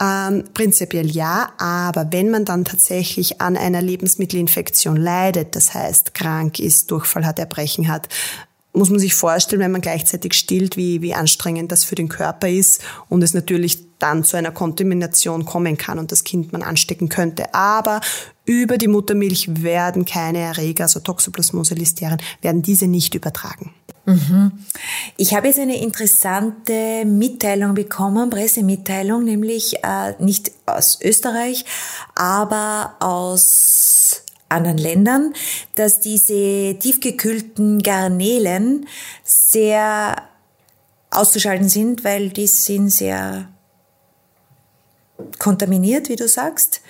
Ähm, 0.00 0.44
prinzipiell 0.54 1.08
ja, 1.08 1.52
aber 1.58 2.08
wenn 2.10 2.30
man 2.30 2.44
dann 2.44 2.64
tatsächlich 2.64 3.40
an 3.40 3.56
einer 3.56 3.80
Lebensmittelinfektion 3.80 4.96
leidet, 4.96 5.54
das 5.54 5.72
heißt 5.72 6.14
krank 6.14 6.58
ist, 6.58 6.90
Durchfall 6.90 7.24
hat, 7.24 7.38
Erbrechen 7.38 7.86
hat, 7.86 8.08
muss 8.74 8.90
man 8.90 8.98
sich 8.98 9.14
vorstellen, 9.14 9.62
wenn 9.62 9.72
man 9.72 9.80
gleichzeitig 9.80 10.34
stillt, 10.34 10.76
wie, 10.76 11.00
wie 11.00 11.14
anstrengend 11.14 11.72
das 11.72 11.84
für 11.84 11.94
den 11.94 12.08
Körper 12.08 12.48
ist 12.48 12.82
und 13.08 13.22
es 13.22 13.32
natürlich 13.32 13.78
dann 13.98 14.24
zu 14.24 14.36
einer 14.36 14.50
Kontamination 14.50 15.44
kommen 15.44 15.78
kann 15.78 15.98
und 15.98 16.12
das 16.12 16.24
Kind 16.24 16.52
man 16.52 16.62
anstecken 16.62 17.08
könnte. 17.08 17.54
Aber 17.54 18.00
über 18.44 18.76
die 18.76 18.88
Muttermilch 18.88 19.62
werden 19.62 20.04
keine 20.04 20.40
Erreger, 20.40 20.84
also 20.84 21.00
Toxoplasmose 21.00 21.74
listerien, 21.74 22.20
werden 22.42 22.62
diese 22.62 22.86
nicht 22.86 23.14
übertragen. 23.14 23.72
Mhm. 24.06 24.52
Ich 25.16 25.34
habe 25.34 25.46
jetzt 25.46 25.58
eine 25.58 25.80
interessante 25.80 27.04
Mitteilung 27.06 27.74
bekommen, 27.74 28.28
Pressemitteilung, 28.28 29.24
nämlich 29.24 29.76
äh, 29.82 30.12
nicht 30.22 30.52
aus 30.66 30.98
Österreich, 31.00 31.64
aber 32.14 32.96
aus 33.00 34.03
anderen 34.48 34.78
Ländern, 34.78 35.34
dass 35.74 36.00
diese 36.00 36.76
tiefgekühlten 36.78 37.82
Garnelen 37.82 38.86
sehr 39.22 40.16
auszuschalten 41.10 41.68
sind, 41.68 42.04
weil 42.04 42.30
die 42.30 42.46
sind 42.46 42.90
sehr 42.90 43.48
kontaminiert, 45.38 46.08
wie 46.08 46.16
du 46.16 46.28
sagst. 46.28 46.80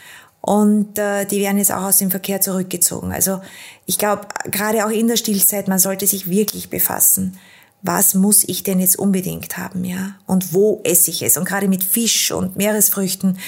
Und 0.40 0.98
äh, 0.98 1.24
die 1.24 1.40
werden 1.40 1.56
jetzt 1.56 1.72
auch 1.72 1.82
aus 1.82 1.98
dem 1.98 2.10
Verkehr 2.10 2.40
zurückgezogen. 2.40 3.12
Also 3.12 3.40
ich 3.86 3.96
glaube, 3.96 4.28
gerade 4.50 4.84
auch 4.84 4.90
in 4.90 5.08
der 5.08 5.16
Stillzeit, 5.16 5.68
man 5.68 5.78
sollte 5.78 6.06
sich 6.06 6.28
wirklich 6.28 6.68
befassen. 6.68 7.38
Was 7.80 8.14
muss 8.14 8.44
ich 8.46 8.62
denn 8.62 8.80
jetzt 8.80 8.98
unbedingt 8.98 9.56
haben, 9.56 9.84
ja? 9.84 10.16
Und 10.26 10.52
wo 10.52 10.80
esse 10.84 11.10
ich 11.10 11.22
es? 11.22 11.36
Und 11.36 11.46
gerade 11.46 11.68
mit 11.68 11.84
Fisch 11.84 12.30
und 12.30 12.56
Meeresfrüchten. 12.56 13.38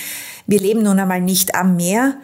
Wir 0.46 0.60
leben 0.60 0.82
nun 0.82 0.98
einmal 0.98 1.20
nicht 1.20 1.54
am 1.54 1.76
Meer, 1.76 2.16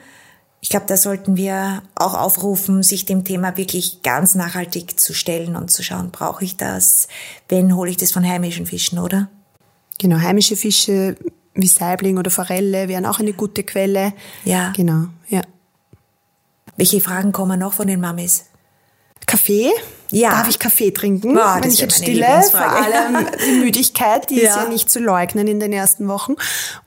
ich 0.62 0.68
glaube, 0.68 0.86
da 0.86 0.96
sollten 0.96 1.36
wir 1.36 1.82
auch 1.96 2.14
aufrufen, 2.14 2.84
sich 2.84 3.04
dem 3.04 3.24
Thema 3.24 3.56
wirklich 3.56 4.02
ganz 4.02 4.36
nachhaltig 4.36 4.98
zu 4.98 5.12
stellen 5.12 5.56
und 5.56 5.72
zu 5.72 5.82
schauen, 5.82 6.12
brauche 6.12 6.44
ich 6.44 6.56
das? 6.56 7.08
Wenn 7.48 7.74
hole 7.74 7.90
ich 7.90 7.96
das 7.96 8.12
von 8.12 8.24
heimischen 8.24 8.64
Fischen, 8.64 9.00
oder? 9.00 9.28
Genau, 9.98 10.18
heimische 10.18 10.54
Fische 10.54 11.16
wie 11.54 11.66
Saibling 11.66 12.16
oder 12.16 12.30
Forelle 12.30 12.86
wären 12.86 13.06
auch 13.06 13.18
eine 13.18 13.32
gute 13.32 13.64
Quelle. 13.64 14.12
Ja. 14.44 14.72
Genau, 14.76 15.08
ja. 15.28 15.42
Welche 16.76 17.00
Fragen 17.00 17.32
kommen 17.32 17.58
noch 17.58 17.72
von 17.72 17.88
den 17.88 18.00
Mamis? 18.00 18.44
Kaffee? 19.26 19.70
Ja. 20.12 20.30
Darf 20.30 20.48
ich 20.48 20.60
Kaffee 20.60 20.92
trinken, 20.92 21.36
oh, 21.36 21.40
wenn 21.40 21.70
ich 21.70 21.80
jetzt 21.80 21.98
stille? 21.98 22.42
Vor 22.48 22.60
allem 22.60 23.26
die 23.44 23.64
Müdigkeit, 23.64 24.30
die 24.30 24.36
ja. 24.42 24.50
ist 24.50 24.56
ja 24.56 24.68
nicht 24.68 24.90
zu 24.90 25.00
leugnen 25.00 25.48
in 25.48 25.58
den 25.58 25.72
ersten 25.72 26.06
Wochen 26.06 26.34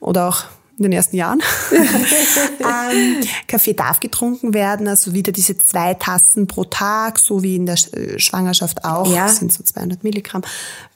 oder 0.00 0.28
auch 0.28 0.44
in 0.76 0.82
den 0.82 0.92
ersten 0.92 1.16
Jahren. 1.16 1.42
ähm, 1.72 3.16
Kaffee 3.46 3.74
darf 3.74 4.00
getrunken 4.00 4.54
werden, 4.54 4.88
also 4.88 5.14
wieder 5.14 5.32
diese 5.32 5.56
zwei 5.56 5.94
Tassen 5.94 6.46
pro 6.46 6.64
Tag, 6.64 7.18
so 7.18 7.42
wie 7.42 7.56
in 7.56 7.66
der 7.66 7.76
äh, 7.92 8.18
Schwangerschaft 8.18 8.84
auch, 8.84 9.10
ja. 9.10 9.24
das 9.24 9.36
sind 9.36 9.52
so 9.52 9.62
200 9.62 10.04
Milligramm. 10.04 10.42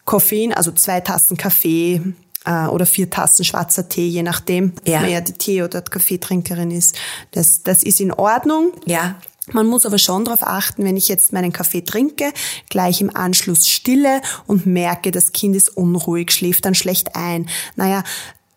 Koffein, 0.04 0.52
also 0.52 0.72
zwei 0.72 1.00
Tassen 1.00 1.36
Kaffee 1.36 2.02
äh, 2.44 2.66
oder 2.66 2.86
vier 2.86 3.08
Tassen 3.08 3.44
schwarzer 3.44 3.88
Tee, 3.88 4.08
je 4.08 4.22
nachdem, 4.22 4.72
ja. 4.84 4.96
ob 4.96 5.02
man 5.02 5.10
ja 5.10 5.20
die 5.20 5.32
Tee- 5.32 5.62
oder 5.62 5.82
Kaffeetrinkerin 5.82 6.70
ist. 6.70 6.96
Das, 7.30 7.62
das 7.62 7.82
ist 7.82 8.00
in 8.00 8.12
Ordnung. 8.12 8.72
Ja. 8.86 9.16
Man 9.52 9.66
muss 9.66 9.86
aber 9.86 9.98
schon 9.98 10.24
darauf 10.24 10.42
achten, 10.42 10.84
wenn 10.84 10.96
ich 10.96 11.08
jetzt 11.08 11.32
meinen 11.32 11.52
Kaffee 11.52 11.80
trinke, 11.80 12.32
gleich 12.68 13.00
im 13.00 13.14
Anschluss 13.14 13.68
stille 13.68 14.20
und 14.46 14.66
merke, 14.66 15.10
das 15.10 15.32
Kind 15.32 15.56
ist 15.56 15.76
unruhig, 15.76 16.30
schläft 16.30 16.64
dann 16.64 16.74
schlecht 16.74 17.16
ein. 17.16 17.48
Naja, 17.74 18.04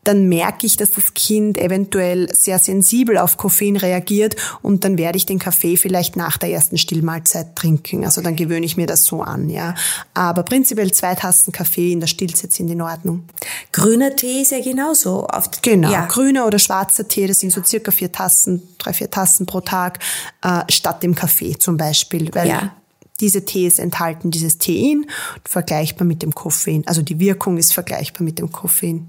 dann 0.04 0.28
merke 0.28 0.66
ich, 0.66 0.78
dass 0.78 0.92
das 0.92 1.14
Kind 1.14 1.58
eventuell 1.58 2.34
sehr 2.36 2.60
sensibel 2.60 3.18
auf 3.18 3.38
Koffein 3.38 3.78
reagiert 3.78 4.36
und 4.62 4.84
dann 4.84 4.98
werde 4.98 5.18
ich 5.18 5.26
den 5.26 5.40
Kaffee 5.40 5.78
vielleicht 5.78 6.16
nach 6.16 6.38
der 6.38 6.50
ersten 6.50 6.78
Stillmahlzeit 6.78 7.56
trinken. 7.56 8.06
Also 8.06 8.22
dann 8.22 8.36
gewöhne 8.36 8.66
ich 8.66 8.78
mir 8.78 8.88
das 8.88 9.06
so 9.06 9.22
an, 9.22 9.50
ja. 9.50 9.76
Aber 10.14 10.44
prinzipiell 10.44 10.92
zwei 10.92 11.16
Tassen 11.16 11.52
Kaffee 11.52 11.92
in 11.92 12.00
der 12.00 12.08
Stillzeit 12.08 12.52
sind 12.52 12.70
in 12.70 12.82
Ordnung. 12.82 13.24
Grüner 13.72 14.16
Tee 14.16 14.42
ist 14.42 14.52
ja 14.52 14.62
genauso 14.62 15.28
oft. 15.28 15.64
Genau. 15.64 15.92
Ja. 15.92 16.06
Grüner 16.06 16.46
oder 16.46 16.60
schwarzer 16.60 17.08
Tee, 17.08 17.28
das 17.28 17.40
sind 17.40 17.52
so 17.52 17.64
circa 17.64 17.92
vier 17.92 18.12
Tassen, 18.12 18.62
drei, 18.78 18.94
vier 18.94 19.10
Tassen 19.10 19.46
pro 19.46 19.62
Tag, 19.62 20.00
äh, 20.42 20.62
statt 20.70 21.04
dem 21.04 21.16
Kaffee 21.16 21.58
zum 21.58 21.78
Beispiel. 21.78 22.30
Weil 22.34 22.50
ja 22.50 22.74
diese 23.20 23.46
Tees 23.46 23.80
enthalten 23.80 24.32
dieses 24.32 24.58
Tein, 24.58 25.06
vergleichbar 25.46 26.06
mit 26.06 26.24
dem 26.24 26.36
Koffein. 26.36 26.84
Also 26.88 27.02
die 27.02 27.20
Wirkung 27.20 27.58
ist 27.58 27.74
vergleichbar 27.74 28.24
mit 28.24 28.40
dem 28.40 28.52
Koffein. 28.52 29.08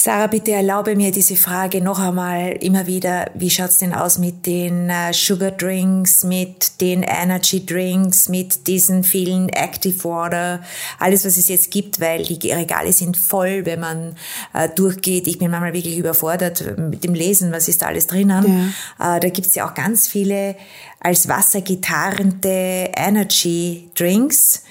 Sarah, 0.00 0.28
bitte 0.28 0.52
erlaube 0.52 0.94
mir 0.94 1.10
diese 1.10 1.34
Frage 1.34 1.80
noch 1.80 1.98
einmal 1.98 2.52
immer 2.60 2.86
wieder. 2.86 3.32
Wie 3.34 3.50
schaut's 3.50 3.78
denn 3.78 3.92
aus 3.92 4.18
mit 4.18 4.46
den 4.46 4.88
äh, 4.90 5.12
Sugar 5.12 5.50
Drinks, 5.50 6.22
mit 6.22 6.80
den 6.80 7.02
Energy 7.02 7.66
Drinks, 7.66 8.28
mit 8.28 8.68
diesen 8.68 9.02
vielen 9.02 9.48
Active 9.48 10.04
Water, 10.04 10.62
alles 11.00 11.24
was 11.24 11.36
es 11.36 11.48
jetzt 11.48 11.72
gibt, 11.72 12.00
weil 12.00 12.22
die 12.22 12.52
Regale 12.52 12.92
sind 12.92 13.16
voll, 13.16 13.66
wenn 13.66 13.80
man 13.80 14.14
äh, 14.54 14.68
durchgeht. 14.68 15.26
Ich 15.26 15.40
bin 15.40 15.50
manchmal 15.50 15.72
wirklich 15.72 15.98
überfordert 15.98 16.78
mit 16.78 17.02
dem 17.02 17.14
Lesen, 17.14 17.50
was 17.50 17.66
ist 17.66 17.82
da 17.82 17.86
alles 17.86 18.06
drinnen. 18.06 18.72
Ja. 19.00 19.16
Äh, 19.16 19.20
da 19.20 19.28
gibt's 19.30 19.56
ja 19.56 19.68
auch 19.68 19.74
ganz 19.74 20.06
viele 20.06 20.54
als 21.00 21.28
Wasser 21.28 21.60
getarnte 21.60 22.92
Energy 22.96 23.90
Drinks 23.98 24.62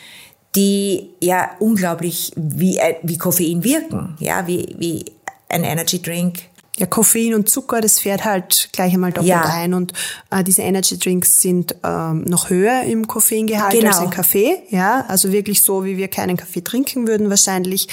die 0.55 1.11
ja 1.19 1.51
unglaublich 1.59 2.31
wie, 2.35 2.77
äh, 2.77 2.95
wie 3.03 3.17
Koffein 3.17 3.63
wirken, 3.63 4.15
ja, 4.19 4.47
wie, 4.47 4.75
wie 4.79 5.05
ein 5.49 5.63
Energy 5.63 6.01
Drink. 6.01 6.39
Ja, 6.79 6.85
Koffein 6.85 7.33
und 7.33 7.49
Zucker, 7.49 7.81
das 7.81 7.97
fährt 7.97 8.23
halt 8.23 8.69
gleich 8.71 8.93
einmal 8.93 9.11
doppelt 9.11 9.29
ja. 9.29 9.41
ein. 9.45 9.73
Und 9.73 9.93
äh, 10.29 10.43
diese 10.43 10.61
Energy 10.61 10.99
Drinks 10.99 11.39
sind 11.39 11.75
ähm, 11.83 12.23
noch 12.25 12.51
höher 12.51 12.83
im 12.83 13.07
Koffeingehalt 13.07 13.73
genau. 13.73 13.87
als 13.87 13.97
ein 13.97 14.11
Kaffee. 14.11 14.59
Ja, 14.69 15.03
also 15.07 15.31
wirklich 15.31 15.63
so, 15.63 15.85
wie 15.85 15.97
wir 15.97 16.07
keinen 16.07 16.37
Kaffee 16.37 16.61
trinken 16.61 17.07
würden 17.07 17.31
wahrscheinlich. 17.31 17.87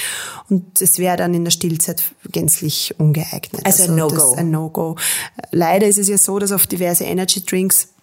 Und 0.50 0.82
es 0.82 0.98
wäre 0.98 1.16
dann 1.16 1.32
in 1.32 1.44
der 1.44 1.50
Stillzeit 1.50 2.02
gänzlich 2.30 2.94
ungeeignet. 2.98 3.64
Also, 3.64 3.84
also 3.84 3.92
ein 3.92 3.96
No-Go. 3.96 4.34
Ein 4.34 4.50
No-Go. 4.50 4.96
Leider 5.50 5.86
ist 5.86 5.98
es 5.98 6.08
ja 6.08 6.18
so, 6.18 6.38
dass 6.38 6.52
auf 6.52 6.66
diverse 6.66 7.04
Energy 7.04 7.42
Drinks 7.42 7.93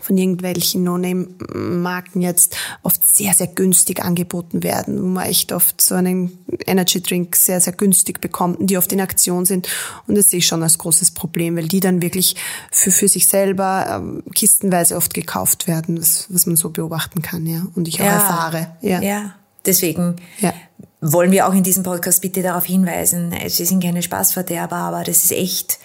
von 0.00 0.16
irgendwelchen 0.16 0.84
No-Name-Marken 0.84 2.22
jetzt 2.22 2.56
oft 2.82 3.04
sehr, 3.14 3.34
sehr 3.34 3.48
günstig 3.48 4.02
angeboten 4.02 4.62
werden, 4.62 5.02
wo 5.02 5.06
man 5.06 5.26
echt 5.26 5.52
oft 5.52 5.82
so 5.82 5.94
einen 5.94 6.38
Energy-Drink 6.66 7.36
sehr, 7.36 7.60
sehr 7.60 7.74
günstig 7.74 8.22
bekommt, 8.22 8.58
die 8.70 8.78
oft 8.78 8.90
in 8.92 9.02
Aktion 9.02 9.44
sind. 9.44 9.68
Und 10.06 10.16
das 10.16 10.30
sehe 10.30 10.38
ich 10.38 10.46
schon 10.46 10.62
als 10.62 10.78
großes 10.78 11.10
Problem, 11.10 11.56
weil 11.56 11.68
die 11.68 11.80
dann 11.80 12.00
wirklich 12.00 12.36
für, 12.70 12.90
für 12.90 13.06
sich 13.06 13.26
selber 13.26 13.86
ähm, 13.90 14.22
kistenweise 14.34 14.96
oft 14.96 15.12
gekauft 15.12 15.68
werden, 15.68 16.00
was, 16.00 16.26
was 16.30 16.46
man 16.46 16.56
so 16.56 16.70
beobachten 16.70 17.20
kann, 17.20 17.44
ja. 17.44 17.66
Und 17.74 17.86
ich 17.86 18.00
auch 18.00 18.06
ja, 18.06 18.12
erfahre. 18.12 18.76
Ja, 18.80 19.02
ja. 19.02 19.34
deswegen 19.66 20.16
ja. 20.40 20.54
wollen 21.02 21.32
wir 21.32 21.46
auch 21.46 21.54
in 21.54 21.64
diesem 21.64 21.82
Podcast 21.82 22.22
bitte 22.22 22.40
darauf 22.40 22.64
hinweisen, 22.64 23.34
sie 23.46 23.66
sind 23.66 23.82
keine 23.82 24.02
Spaßverderber, 24.02 24.76
aber 24.76 25.04
das 25.04 25.24
ist 25.24 25.32
echt 25.32 25.78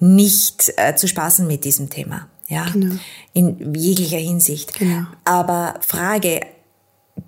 nicht 0.00 0.72
äh, 0.78 0.96
zu 0.96 1.06
spaßen 1.06 1.46
mit 1.46 1.66
diesem 1.66 1.90
Thema 1.90 2.28
ja, 2.52 2.66
genau. 2.70 2.94
in 3.32 3.74
jeglicher 3.74 4.18
Hinsicht. 4.18 4.74
Genau. 4.74 5.06
Aber 5.24 5.76
Frage, 5.80 6.40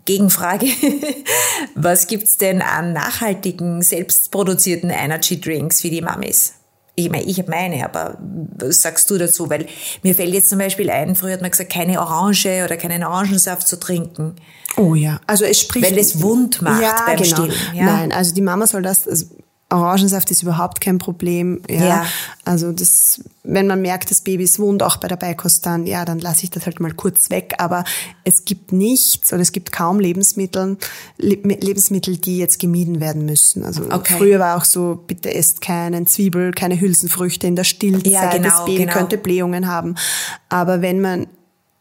Gegenfrage, 0.05 0.67
was 1.75 2.07
gibt's 2.07 2.37
denn 2.37 2.63
an 2.63 2.93
nachhaltigen, 2.93 3.83
selbstproduzierten 3.83 4.91
Energy 4.91 5.41
Drinks 5.41 5.81
für 5.81 5.91
die 5.91 6.03
Mamis? 6.03 6.55
Ich 6.97 7.11
meine, 7.11 7.25
ich 7.25 7.39
habe 7.39 7.51
meine, 7.51 7.85
aber 7.85 8.19
was 8.21 8.83
sagst 8.83 9.11
du 9.11 9.19
dazu? 9.19 9.51
Weil 9.51 9.67
mir 10.03 10.15
fällt 10.15 10.33
jetzt 10.33 10.49
zum 10.49 10.59
Beispiel 10.59 10.91
ein, 10.91 11.17
früher 11.17 11.33
hat 11.33 11.41
man 11.41 11.51
gesagt, 11.51 11.73
keine 11.73 12.01
Orange 12.01 12.63
oder 12.65 12.77
keinen 12.77 13.03
Orangensaft 13.03 13.67
zu 13.67 13.81
trinken. 13.81 14.37
Oh 14.77 14.95
ja, 14.95 15.21
also 15.27 15.45
es 15.45 15.61
spricht... 15.61 15.91
Weil 15.91 15.99
es 15.99 16.23
wund 16.23 16.63
macht 16.63 16.83
ja, 16.83 17.03
beim 17.07 17.17
genau. 17.17 17.29
Stillen. 17.29 17.55
Ja? 17.75 17.85
Nein, 17.85 18.13
also 18.13 18.35
die 18.35 18.41
Mama 18.43 18.67
soll 18.67 18.83
das, 18.83 19.09
also 19.09 19.27
Orangensaft 19.75 20.31
ist 20.31 20.43
überhaupt 20.43 20.81
kein 20.81 20.99
Problem. 20.99 21.63
Ja. 21.69 21.85
ja. 21.85 22.07
Also 22.45 22.73
das, 22.73 23.21
wenn 23.43 23.67
man 23.67 23.83
merkt, 23.83 24.11
das 24.11 24.21
Baby 24.21 24.45
ist 24.45 24.59
wund, 24.59 24.83
auch 24.83 24.97
bei 24.97 25.09
der 25.09 25.17
Beikost, 25.17 25.67
dann, 25.67 25.87
ja, 25.87 26.05
dann 26.05 26.19
lasse 26.19 26.45
ich 26.45 26.51
das 26.51 26.67
halt 26.67 26.81
mal 26.81 26.93
kurz 26.93 27.31
weg. 27.31 27.55
Aber 27.59 27.85
es 28.25 28.45
gibt 28.45 28.73
nichts 28.73 29.33
oder 29.33 29.43
es 29.43 29.53
gibt 29.53 29.73
kaum 29.73 30.01
Lebensmittel, 30.01 30.77
Lebensmittel, 31.19 32.17
die 32.17 32.39
jetzt 32.39 32.59
gemieden 32.59 33.01
werden 33.01 33.25
müssen. 33.25 33.65
Also 33.65 33.85
okay. 33.91 34.15
früher 34.17 34.39
war 34.39 34.57
auch 34.57 34.65
so, 34.65 35.03
bitte 35.07 35.33
esst 35.35 35.61
keinen 35.61 36.07
Zwiebel, 36.07 36.53
keine 36.53 36.81
Hülsenfrüchte 36.81 37.47
in 37.47 37.57
der 37.57 37.65
Stillzeit. 37.65 38.07
Ja, 38.07 38.31
genau, 38.31 38.49
das 38.49 38.65
Baby 38.65 38.85
genau. 38.85 38.93
könnte 38.93 39.19
Blähungen 39.19 39.67
haben. 39.67 39.97
Aber 40.49 40.83
wenn 40.83 41.01
man 41.01 41.27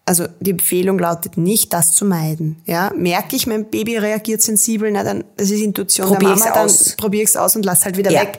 also 0.05 0.27
die 0.41 0.51
Empfehlung 0.51 0.99
lautet 0.99 1.37
nicht, 1.37 1.71
das 1.71 1.95
zu 1.95 2.03
meiden. 2.03 2.61
Ja, 2.65 2.91
merke 2.93 3.37
ich, 3.37 3.47
mein 3.47 3.69
Baby 3.69 3.97
reagiert 3.97 4.41
sensibel, 4.41 4.91
na 4.91 5.03
dann, 5.03 5.23
das 5.37 5.49
ist 5.49 5.61
Intuition 5.61 6.07
probier 6.07 6.29
der 6.29 6.37
Mama, 6.39 6.51
dann 6.51 6.65
aus. 6.65 6.95
probiere 6.97 7.23
ich 7.23 7.29
es 7.29 7.37
aus 7.37 7.55
und 7.55 7.63
lass 7.63 7.85
halt 7.85 7.95
wieder 7.95 8.11
ja. 8.11 8.21
weg. 8.21 8.37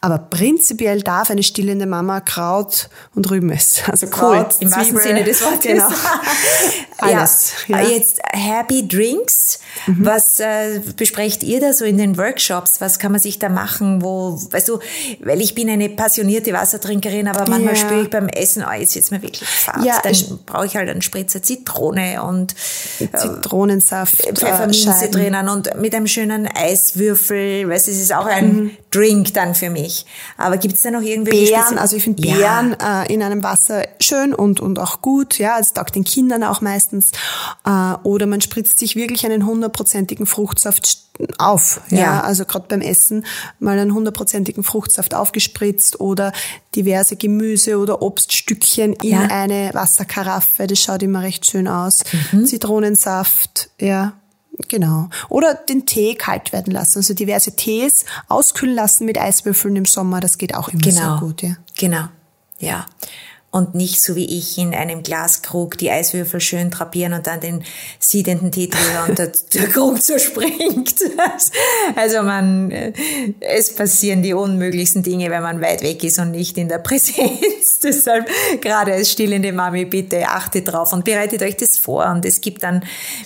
Aber 0.00 0.18
prinzipiell 0.18 1.02
darf 1.02 1.30
eine 1.30 1.42
stillende 1.42 1.84
Mama 1.84 2.20
Kraut 2.20 2.88
und 3.14 3.30
Rüben 3.30 3.50
essen. 3.50 3.90
Also 3.90 4.06
Kraut, 4.06 4.54
im 4.60 4.70
wahrsten 4.70 4.98
Sinne 5.00 5.22
des 5.22 5.42
Wortes. 5.42 5.62
Genau. 5.62 5.88
Alles. 6.98 7.52
Ja. 7.66 7.82
ja. 7.82 7.88
Jetzt 7.88 8.20
Happy 8.32 8.88
Drinks. 8.88 9.58
Mhm. 9.86 10.06
Was 10.06 10.40
äh, 10.40 10.80
besprecht 10.96 11.42
ihr 11.42 11.60
da 11.60 11.74
so 11.74 11.84
in 11.84 11.98
den 11.98 12.16
Workshops? 12.16 12.80
Was 12.80 12.98
kann 12.98 13.12
man 13.12 13.20
sich 13.20 13.38
da 13.38 13.50
machen? 13.50 14.02
Wo, 14.02 14.40
weißt 14.50 14.68
du, 14.68 14.78
weil 15.20 15.42
ich 15.42 15.54
bin 15.54 15.68
eine 15.68 15.90
passionierte 15.90 16.54
Wassertrinkerin, 16.54 17.28
aber 17.28 17.50
manchmal 17.50 17.74
ja. 17.74 17.80
spüre 17.80 18.02
ich 18.02 18.10
beim 18.10 18.28
Essen, 18.28 18.64
oh, 18.66 18.72
jetzt 18.72 18.94
wird's 18.94 19.10
mir 19.10 19.20
wirklich 19.20 19.48
fad. 19.48 19.84
Ja, 19.84 20.00
dann 20.02 20.14
brauche 20.46 20.66
ich 20.66 20.76
halt 20.76 20.88
einen 20.88 21.01
Spritzer 21.02 21.42
Zitrone 21.42 22.22
und 22.22 22.54
äh, 23.00 23.08
Zitronensaft, 23.16 24.26
äh, 24.26 24.32
Pfefferminze 24.32 25.08
drinnen 25.10 25.48
und 25.48 25.76
mit 25.80 25.94
einem 25.94 26.06
schönen 26.06 26.46
Eiswürfel. 26.46 27.68
Weißt, 27.68 27.88
es 27.88 28.00
ist 28.00 28.14
auch 28.14 28.26
ein 28.26 28.56
mhm. 28.56 28.70
Drink 28.90 29.34
dann 29.34 29.54
für 29.54 29.70
mich. 29.70 30.06
Aber 30.36 30.56
gibt 30.56 30.76
es 30.76 30.82
da 30.82 30.90
noch 30.90 31.02
irgendwelche 31.02 31.52
Beeren? 31.52 31.78
Also 31.78 31.96
ich 31.96 32.02
finde 32.02 32.22
Beeren 32.22 32.76
ja. 32.80 33.02
äh, 33.02 33.12
in 33.12 33.22
einem 33.22 33.42
Wasser 33.42 33.86
schön 34.00 34.34
und 34.34 34.60
und 34.60 34.78
auch 34.78 35.02
gut. 35.02 35.38
Ja, 35.38 35.58
es 35.58 35.72
taugt 35.72 35.94
den 35.94 36.04
Kindern 36.04 36.44
auch 36.44 36.60
meistens. 36.60 37.12
Äh, 37.64 37.94
oder 38.02 38.26
man 38.26 38.40
spritzt 38.40 38.78
sich 38.78 38.96
wirklich 38.96 39.24
einen 39.24 39.46
hundertprozentigen 39.46 40.26
Fruchtsaft 40.26 41.02
auf. 41.38 41.80
Ja, 41.90 41.98
ja. 41.98 42.20
also 42.20 42.44
gerade 42.44 42.66
beim 42.68 42.80
Essen 42.80 43.24
mal 43.58 43.78
einen 43.78 43.94
hundertprozentigen 43.94 44.62
Fruchtsaft 44.62 45.14
aufgespritzt 45.14 46.00
oder 46.00 46.32
diverse 46.74 47.16
Gemüse 47.16 47.78
oder 47.78 48.02
Obststückchen 48.02 48.94
in 48.94 49.10
ja. 49.10 49.20
eine 49.22 49.70
Wasserkaraffe. 49.72 50.66
Das 50.66 50.78
schaut 50.92 51.02
immer 51.02 51.22
recht 51.22 51.46
schön 51.46 51.68
aus. 51.68 52.02
Mhm. 52.32 52.46
Zitronensaft, 52.46 53.70
ja. 53.80 54.14
Genau. 54.68 55.08
Oder 55.30 55.54
den 55.54 55.86
Tee 55.86 56.14
kalt 56.14 56.52
werden 56.52 56.72
lassen. 56.72 56.98
Also 56.98 57.14
diverse 57.14 57.56
Tees 57.56 58.04
auskühlen 58.28 58.74
lassen 58.74 59.06
mit 59.06 59.18
Eiswürfeln 59.18 59.74
im 59.76 59.86
Sommer. 59.86 60.20
Das 60.20 60.36
geht 60.36 60.54
auch 60.54 60.68
immer 60.68 60.82
genau. 60.82 61.00
sehr 61.00 61.16
gut, 61.20 61.42
ja. 61.42 61.56
Genau. 61.78 62.08
Ja 62.58 62.86
und 63.52 63.74
nicht 63.74 64.00
so 64.00 64.16
wie 64.16 64.24
ich 64.24 64.56
in 64.56 64.74
einem 64.74 65.02
Glaskrug 65.02 65.76
die 65.76 65.90
Eiswürfel 65.90 66.40
schön 66.40 66.70
drapieren 66.70 67.12
und 67.12 67.26
dann 67.26 67.38
den 67.38 67.62
siedenden 67.98 68.50
Tee 68.50 68.68
drüber 68.68 69.04
und 69.06 69.18
der, 69.18 69.30
der 69.54 69.68
Krug 69.68 70.02
zerspringt. 70.02 70.94
Also 71.94 72.22
man, 72.22 72.70
äh, 72.70 72.92
es 73.40 73.74
passieren 73.74 74.22
die 74.22 74.32
unmöglichsten 74.32 75.02
Dinge, 75.02 75.30
wenn 75.30 75.42
man 75.42 75.60
weit 75.60 75.82
weg 75.82 76.02
ist 76.02 76.18
und 76.18 76.30
nicht 76.30 76.56
in 76.56 76.68
der 76.68 76.78
Präsenz. 76.78 77.80
Deshalb 77.82 78.28
gerade 78.60 78.94
als 78.94 79.10
stillende 79.10 79.52
Mami, 79.52 79.84
bitte 79.84 80.26
achtet 80.26 80.72
drauf 80.72 80.92
und 80.92 81.04
bereitet 81.04 81.42
euch 81.42 81.56
das 81.56 81.76
vor 81.76 82.06
und 82.06 82.24
es 82.24 82.40
gibt 82.40 82.62
dann 82.62 82.82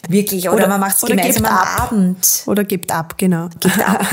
wirklich, 0.08 0.48
oder, 0.48 0.56
oder 0.56 0.68
man 0.68 0.80
macht 0.80 0.96
es 0.96 1.02
gemeinsam 1.02 1.44
am 1.44 1.56
Abend. 1.56 2.42
Oder 2.46 2.64
gibt 2.64 2.90
ab, 2.90 3.16
genau. 3.16 3.48
Gibt 3.60 3.78
ab. 3.78 4.04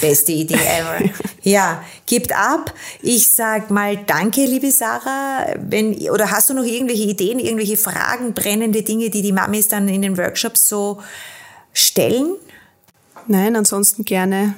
Beste 0.00 0.32
Idee 0.32 0.54
ever. 0.54 1.10
Ja, 1.42 1.82
gibt 2.06 2.32
ab. 2.32 2.72
Ich 3.02 3.34
sag 3.34 3.70
mal 3.70 3.96
danke, 3.96 4.44
liebe 4.44 4.70
Sarah 4.70 5.46
wenn, 5.58 5.94
oder 6.10 6.30
hast 6.30 6.50
du 6.50 6.54
noch 6.54 6.64
irgendwelche 6.64 7.04
Ideen, 7.04 7.38
irgendwelche 7.38 7.76
Fragen, 7.76 8.34
brennende 8.34 8.82
Dinge, 8.82 9.10
die 9.10 9.22
die 9.22 9.32
Mamis 9.32 9.68
dann 9.68 9.88
in 9.88 10.02
den 10.02 10.16
Workshops 10.16 10.68
so 10.68 11.02
stellen? 11.72 12.36
Nein, 13.26 13.56
ansonsten 13.56 14.04
gerne 14.04 14.54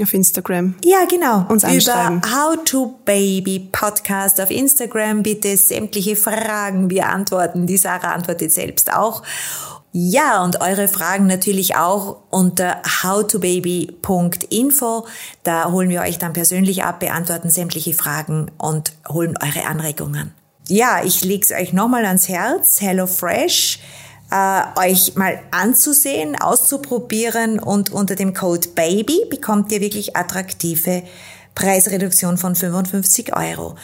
auf 0.00 0.14
Instagram. 0.14 0.74
Ja, 0.84 1.04
genau. 1.08 1.46
Uns 1.48 1.64
Über 1.64 2.20
How 2.22 2.56
to 2.64 2.98
Baby 3.04 3.68
Podcast 3.72 4.40
auf 4.40 4.50
Instagram 4.50 5.22
bitte 5.22 5.56
sämtliche 5.56 6.16
Fragen 6.16 6.90
wir 6.90 7.08
antworten. 7.08 7.66
Die 7.66 7.76
Sarah 7.76 8.12
antwortet 8.12 8.52
selbst 8.52 8.92
auch. 8.92 9.22
Ja, 9.92 10.44
und 10.44 10.60
eure 10.60 10.86
Fragen 10.86 11.26
natürlich 11.26 11.76
auch 11.76 12.18
unter 12.30 12.82
howtobaby.info. 13.02 15.06
Da 15.44 15.70
holen 15.70 15.88
wir 15.88 16.02
euch 16.02 16.18
dann 16.18 16.34
persönlich 16.34 16.84
ab, 16.84 17.00
beantworten 17.00 17.50
sämtliche 17.50 17.94
Fragen 17.94 18.50
und 18.58 18.92
holen 19.08 19.36
eure 19.42 19.66
Anregungen. 19.66 20.32
Ja, 20.68 21.02
ich 21.02 21.24
leg's 21.24 21.50
euch 21.50 21.72
nochmal 21.72 22.04
ans 22.04 22.28
Herz. 22.28 22.80
HelloFresh. 22.80 23.80
Äh, 24.30 24.60
euch 24.76 25.14
mal 25.14 25.40
anzusehen, 25.52 26.38
auszuprobieren 26.38 27.58
und 27.58 27.90
unter 27.90 28.14
dem 28.14 28.34
Code 28.34 28.68
BABY 28.74 29.28
bekommt 29.30 29.72
ihr 29.72 29.80
wirklich 29.80 30.16
attraktive 30.16 31.02
Preisreduktion 31.58 32.38
von 32.38 32.54
55 32.54 33.34
Euro. 33.34 33.74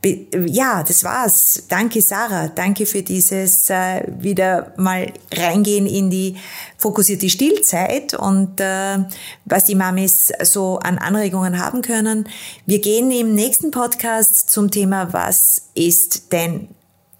Be 0.00 0.26
ja, 0.46 0.84
das 0.84 1.02
war's. 1.02 1.64
Danke 1.68 2.00
Sarah, 2.00 2.46
danke 2.46 2.86
für 2.86 3.02
dieses 3.02 3.68
äh, 3.70 4.04
wieder 4.20 4.72
mal 4.76 5.12
reingehen 5.34 5.86
in 5.86 6.10
die 6.10 6.36
fokussierte 6.78 7.28
Stillzeit 7.28 8.14
und 8.14 8.60
äh, 8.60 8.98
was 9.46 9.64
die 9.64 9.74
Mamis 9.74 10.32
so 10.44 10.78
an 10.78 10.98
Anregungen 10.98 11.58
haben 11.58 11.82
können. 11.82 12.28
Wir 12.66 12.80
gehen 12.80 13.10
im 13.10 13.34
nächsten 13.34 13.72
Podcast 13.72 14.48
zum 14.50 14.70
Thema, 14.70 15.12
was 15.12 15.70
ist 15.74 16.32
denn 16.32 16.68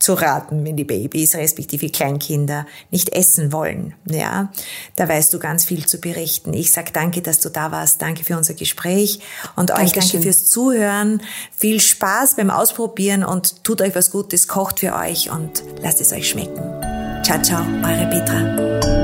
zu 0.04 0.12
raten, 0.12 0.66
wenn 0.66 0.76
die 0.76 0.84
Babys 0.84 1.34
respektive 1.34 1.88
Kleinkinder 1.88 2.66
nicht 2.90 3.08
essen 3.14 3.52
wollen. 3.52 3.94
Ja, 4.10 4.52
da 4.96 5.08
weißt 5.08 5.32
du 5.32 5.38
ganz 5.38 5.64
viel 5.64 5.86
zu 5.86 5.98
berichten. 5.98 6.52
Ich 6.52 6.72
sag 6.72 6.92
danke, 6.92 7.22
dass 7.22 7.40
du 7.40 7.48
da 7.48 7.72
warst. 7.72 8.02
Danke 8.02 8.22
für 8.22 8.36
unser 8.36 8.52
Gespräch 8.52 9.20
und 9.56 9.70
euch 9.70 9.92
danke 9.92 10.20
fürs 10.20 10.44
Zuhören. 10.46 11.22
Viel 11.56 11.80
Spaß 11.80 12.36
beim 12.36 12.50
Ausprobieren 12.50 13.24
und 13.24 13.64
tut 13.64 13.80
euch 13.80 13.94
was 13.94 14.10
Gutes, 14.10 14.46
kocht 14.46 14.80
für 14.80 14.94
euch 14.94 15.30
und 15.30 15.64
lasst 15.80 16.02
es 16.02 16.12
euch 16.12 16.28
schmecken. 16.28 16.60
Ciao, 17.24 17.40
ciao, 17.40 17.64
eure 17.82 18.06
Petra. 18.10 19.03